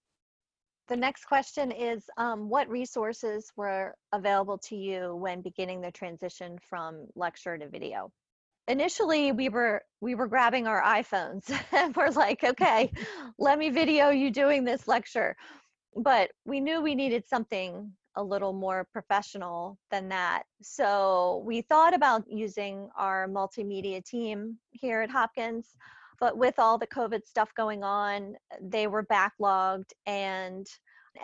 The 0.88 0.96
next 0.96 1.24
question 1.24 1.72
is 1.72 2.04
um, 2.16 2.48
What 2.48 2.68
resources 2.68 3.52
were 3.56 3.94
available 4.12 4.58
to 4.58 4.76
you 4.76 5.14
when 5.16 5.40
beginning 5.40 5.80
the 5.80 5.90
transition 5.90 6.58
from 6.68 7.06
lecture 7.14 7.56
to 7.58 7.68
video? 7.68 8.10
Initially, 8.68 9.30
we 9.30 9.48
were 9.48 9.82
we 10.00 10.16
were 10.16 10.26
grabbing 10.26 10.66
our 10.66 10.82
iPhones 10.82 11.52
and 11.72 11.94
we're 11.94 12.10
like, 12.10 12.42
okay, 12.42 12.92
let 13.38 13.58
me 13.58 13.70
video 13.70 14.10
you 14.10 14.30
doing 14.32 14.64
this 14.64 14.88
lecture 14.88 15.36
but 15.96 16.30
we 16.44 16.60
knew 16.60 16.82
we 16.82 16.94
needed 16.94 17.26
something 17.26 17.92
a 18.16 18.22
little 18.22 18.52
more 18.52 18.86
professional 18.92 19.78
than 19.90 20.08
that. 20.08 20.44
So 20.62 21.42
we 21.46 21.62
thought 21.62 21.94
about 21.94 22.24
using 22.28 22.88
our 22.96 23.28
multimedia 23.28 24.04
team 24.04 24.58
here 24.70 25.02
at 25.02 25.10
Hopkins, 25.10 25.76
but 26.18 26.36
with 26.36 26.58
all 26.58 26.78
the 26.78 26.86
COVID 26.86 27.24
stuff 27.26 27.50
going 27.54 27.82
on, 27.84 28.34
they 28.60 28.86
were 28.86 29.04
backlogged 29.04 29.90
and 30.06 30.66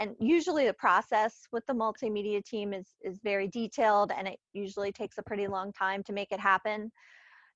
and 0.00 0.16
usually 0.18 0.66
the 0.66 0.72
process 0.72 1.46
with 1.52 1.66
the 1.66 1.74
multimedia 1.74 2.42
team 2.42 2.72
is 2.72 2.86
is 3.02 3.20
very 3.22 3.48
detailed 3.48 4.10
and 4.16 4.26
it 4.26 4.38
usually 4.54 4.90
takes 4.90 5.18
a 5.18 5.22
pretty 5.22 5.46
long 5.46 5.70
time 5.72 6.02
to 6.04 6.14
make 6.14 6.32
it 6.32 6.40
happen 6.40 6.90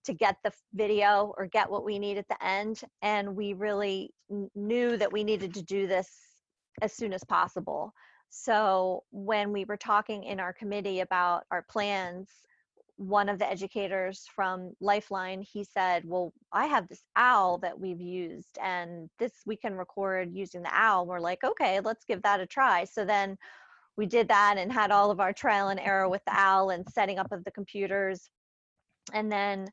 to 0.05 0.13
get 0.13 0.37
the 0.45 0.53
video 0.75 1.35
or 1.39 1.47
get 1.47 1.71
what 1.71 1.83
we 1.83 1.99
need 1.99 2.19
at 2.19 2.29
the 2.29 2.45
end 2.45 2.83
and 3.01 3.35
we 3.35 3.55
really 3.55 4.11
knew 4.55 4.99
that 4.99 5.11
we 5.11 5.25
needed 5.25 5.55
to 5.55 5.63
do 5.63 5.87
this 5.87 6.26
as 6.83 6.93
soon 6.93 7.13
as 7.13 7.25
possible. 7.25 7.93
So 8.29 9.05
when 9.11 9.53
we 9.53 9.65
were 9.65 9.77
talking 9.77 10.25
in 10.25 10.41
our 10.41 10.53
committee 10.53 11.01
about 11.01 11.45
our 11.51 11.63
plans, 11.63 12.29
one 12.97 13.29
of 13.29 13.39
the 13.39 13.49
educators 13.49 14.27
from 14.35 14.75
Lifeline, 14.81 15.43
he 15.43 15.65
said, 15.65 16.05
"Well, 16.07 16.33
I 16.53 16.67
have 16.67 16.89
this 16.89 17.03
owl 17.15 17.59
that 17.59 17.79
we've 17.79 18.01
used, 18.01 18.59
and 18.61 19.11
this 19.19 19.43
we 19.45 19.57
can 19.57 19.77
record 19.77 20.33
using 20.33 20.63
the 20.63 20.75
owl." 20.75 21.07
We're 21.07 21.21
like, 21.21 21.45
"Okay, 21.45 21.81
let's 21.81 22.05
give 22.05 22.23
that 22.23 22.41
a 22.41 22.47
try." 22.47 22.85
So 22.85 23.05
then 23.05 23.39
we 23.97 24.07
did 24.07 24.29
that 24.29 24.57
and 24.59 24.73
had 24.73 24.91
all 24.91 25.11
of 25.11 25.21
our 25.21 25.33
trial 25.33 25.69
and 25.69 25.81
error 25.81 26.09
with 26.09 26.25
the 26.25 26.35
owl 26.35 26.71
and 26.71 26.89
setting 26.89 27.19
up 27.19 27.33
of 27.33 27.45
the 27.45 27.51
computers, 27.51 28.31
and 29.13 29.31
then 29.31 29.69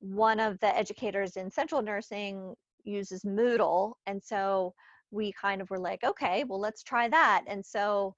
one 0.00 0.40
of 0.40 0.58
the 0.60 0.76
educators 0.76 1.36
in 1.36 1.50
central 1.50 1.82
nursing 1.82 2.54
uses 2.84 3.22
Moodle, 3.24 3.94
and 4.06 4.22
so 4.22 4.74
we 5.10 5.32
kind 5.32 5.60
of 5.60 5.70
were 5.70 5.78
like, 5.78 6.04
okay, 6.04 6.44
well, 6.44 6.60
let's 6.60 6.82
try 6.82 7.08
that. 7.08 7.44
And 7.46 7.64
so 7.64 8.14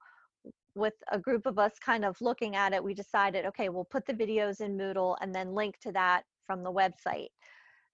with 0.75 0.93
a 1.11 1.19
group 1.19 1.45
of 1.45 1.59
us 1.59 1.73
kind 1.83 2.05
of 2.05 2.19
looking 2.21 2.55
at 2.55 2.73
it, 2.73 2.83
we 2.83 2.93
decided, 2.93 3.45
okay, 3.45 3.69
we'll 3.69 3.85
put 3.85 4.05
the 4.05 4.13
videos 4.13 4.61
in 4.61 4.77
Moodle 4.77 5.15
and 5.21 5.33
then 5.33 5.53
link 5.53 5.79
to 5.81 5.91
that 5.91 6.23
from 6.45 6.63
the 6.63 6.71
website. 6.71 7.29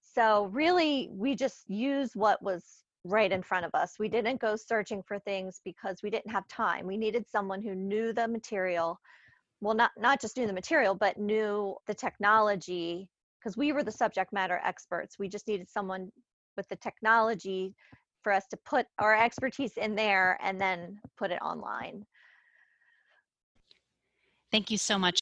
So 0.02 0.46
really, 0.46 1.08
we 1.12 1.34
just 1.34 1.68
use 1.68 2.12
what 2.14 2.42
was 2.42 2.64
right 3.04 3.30
in 3.30 3.42
front 3.42 3.64
of 3.64 3.74
us. 3.74 3.94
We 3.98 4.08
didn't 4.08 4.40
go 4.40 4.56
searching 4.56 5.02
for 5.02 5.18
things 5.18 5.60
because 5.64 6.02
we 6.02 6.10
didn't 6.10 6.30
have 6.30 6.46
time. 6.48 6.86
We 6.86 6.96
needed 6.96 7.26
someone 7.28 7.62
who 7.62 7.74
knew 7.74 8.12
the 8.12 8.28
material, 8.28 8.98
well, 9.60 9.74
not 9.74 9.90
not 9.98 10.20
just 10.20 10.36
knew 10.36 10.46
the 10.46 10.52
material, 10.52 10.94
but 10.94 11.18
knew 11.18 11.76
the 11.86 11.94
technology 11.94 13.08
because 13.38 13.56
we 13.56 13.72
were 13.72 13.84
the 13.84 13.92
subject 13.92 14.32
matter 14.32 14.60
experts. 14.64 15.18
We 15.18 15.28
just 15.28 15.48
needed 15.48 15.68
someone 15.70 16.10
with 16.56 16.68
the 16.68 16.76
technology 16.76 17.74
for 18.22 18.32
us 18.32 18.46
to 18.50 18.56
put 18.58 18.86
our 18.98 19.16
expertise 19.16 19.76
in 19.76 19.94
there 19.94 20.38
and 20.42 20.60
then 20.60 20.98
put 21.16 21.30
it 21.30 21.40
online. 21.42 22.04
Thank 24.50 24.70
you 24.70 24.78
so 24.78 24.98
much. 24.98 25.20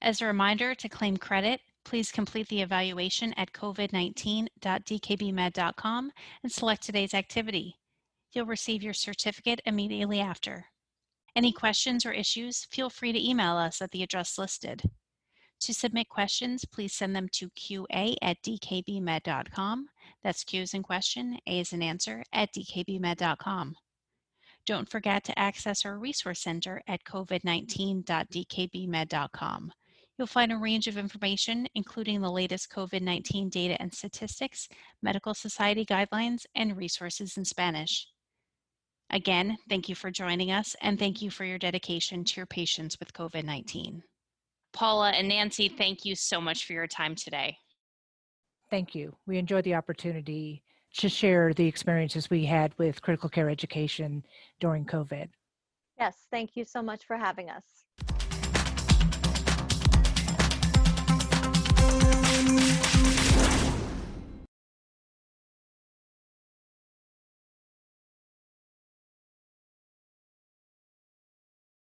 As 0.00 0.22
a 0.22 0.26
reminder, 0.26 0.74
to 0.74 0.88
claim 0.88 1.16
credit, 1.16 1.60
please 1.84 2.12
complete 2.12 2.48
the 2.48 2.62
evaluation 2.62 3.32
at 3.34 3.52
covid19.dkbmed.com 3.52 6.12
and 6.42 6.52
select 6.52 6.82
today's 6.82 7.14
activity. 7.14 7.76
You'll 8.32 8.46
receive 8.46 8.82
your 8.82 8.94
certificate 8.94 9.60
immediately 9.64 10.20
after. 10.20 10.66
Any 11.34 11.52
questions 11.52 12.04
or 12.04 12.12
issues, 12.12 12.66
feel 12.66 12.90
free 12.90 13.12
to 13.12 13.28
email 13.28 13.56
us 13.56 13.80
at 13.80 13.90
the 13.90 14.02
address 14.02 14.36
listed. 14.38 14.82
To 15.60 15.74
submit 15.74 16.08
questions, 16.08 16.64
please 16.64 16.94
send 16.94 17.16
them 17.16 17.28
to 17.32 17.50
qa 17.50 18.16
at 18.22 18.40
dkbmed.com. 18.42 19.88
That's 20.22 20.44
Q 20.44 20.62
as 20.62 20.74
in 20.74 20.82
question, 20.82 21.38
A 21.46 21.60
as 21.60 21.72
in 21.72 21.82
answer, 21.82 22.22
at 22.32 22.52
dkbmed.com. 22.54 23.76
Don't 24.66 24.88
forget 24.88 25.24
to 25.24 25.38
access 25.38 25.84
our 25.84 25.98
resource 25.98 26.40
center 26.40 26.82
at 26.86 27.04
covid19.dkbmed.com. 27.04 29.72
You'll 30.18 30.26
find 30.26 30.52
a 30.52 30.56
range 30.56 30.88
of 30.88 30.98
information, 30.98 31.68
including 31.74 32.20
the 32.20 32.30
latest 32.30 32.70
COVID 32.70 33.02
19 33.02 33.48
data 33.48 33.80
and 33.80 33.94
statistics, 33.94 34.68
medical 35.00 35.32
society 35.32 35.86
guidelines, 35.86 36.44
and 36.54 36.76
resources 36.76 37.36
in 37.36 37.44
Spanish. 37.44 38.08
Again, 39.10 39.56
thank 39.68 39.88
you 39.88 39.94
for 39.94 40.10
joining 40.10 40.50
us 40.50 40.74
and 40.82 40.98
thank 40.98 41.22
you 41.22 41.30
for 41.30 41.44
your 41.44 41.58
dedication 41.58 42.24
to 42.24 42.36
your 42.36 42.46
patients 42.46 42.98
with 42.98 43.12
COVID 43.12 43.44
19. 43.44 44.02
Paula 44.78 45.10
and 45.10 45.26
Nancy, 45.26 45.68
thank 45.68 46.04
you 46.04 46.14
so 46.14 46.40
much 46.40 46.64
for 46.64 46.72
your 46.72 46.86
time 46.86 47.16
today. 47.16 47.58
Thank 48.70 48.94
you. 48.94 49.16
We 49.26 49.36
enjoyed 49.36 49.64
the 49.64 49.74
opportunity 49.74 50.62
to 50.98 51.08
share 51.08 51.52
the 51.52 51.66
experiences 51.66 52.30
we 52.30 52.44
had 52.44 52.78
with 52.78 53.02
critical 53.02 53.28
care 53.28 53.50
education 53.50 54.24
during 54.60 54.84
COVID. 54.84 55.30
Yes, 55.98 56.26
thank 56.30 56.54
you 56.54 56.64
so 56.64 56.80
much 56.80 57.04
for 57.06 57.16
having 57.16 57.50
us. 57.50 57.64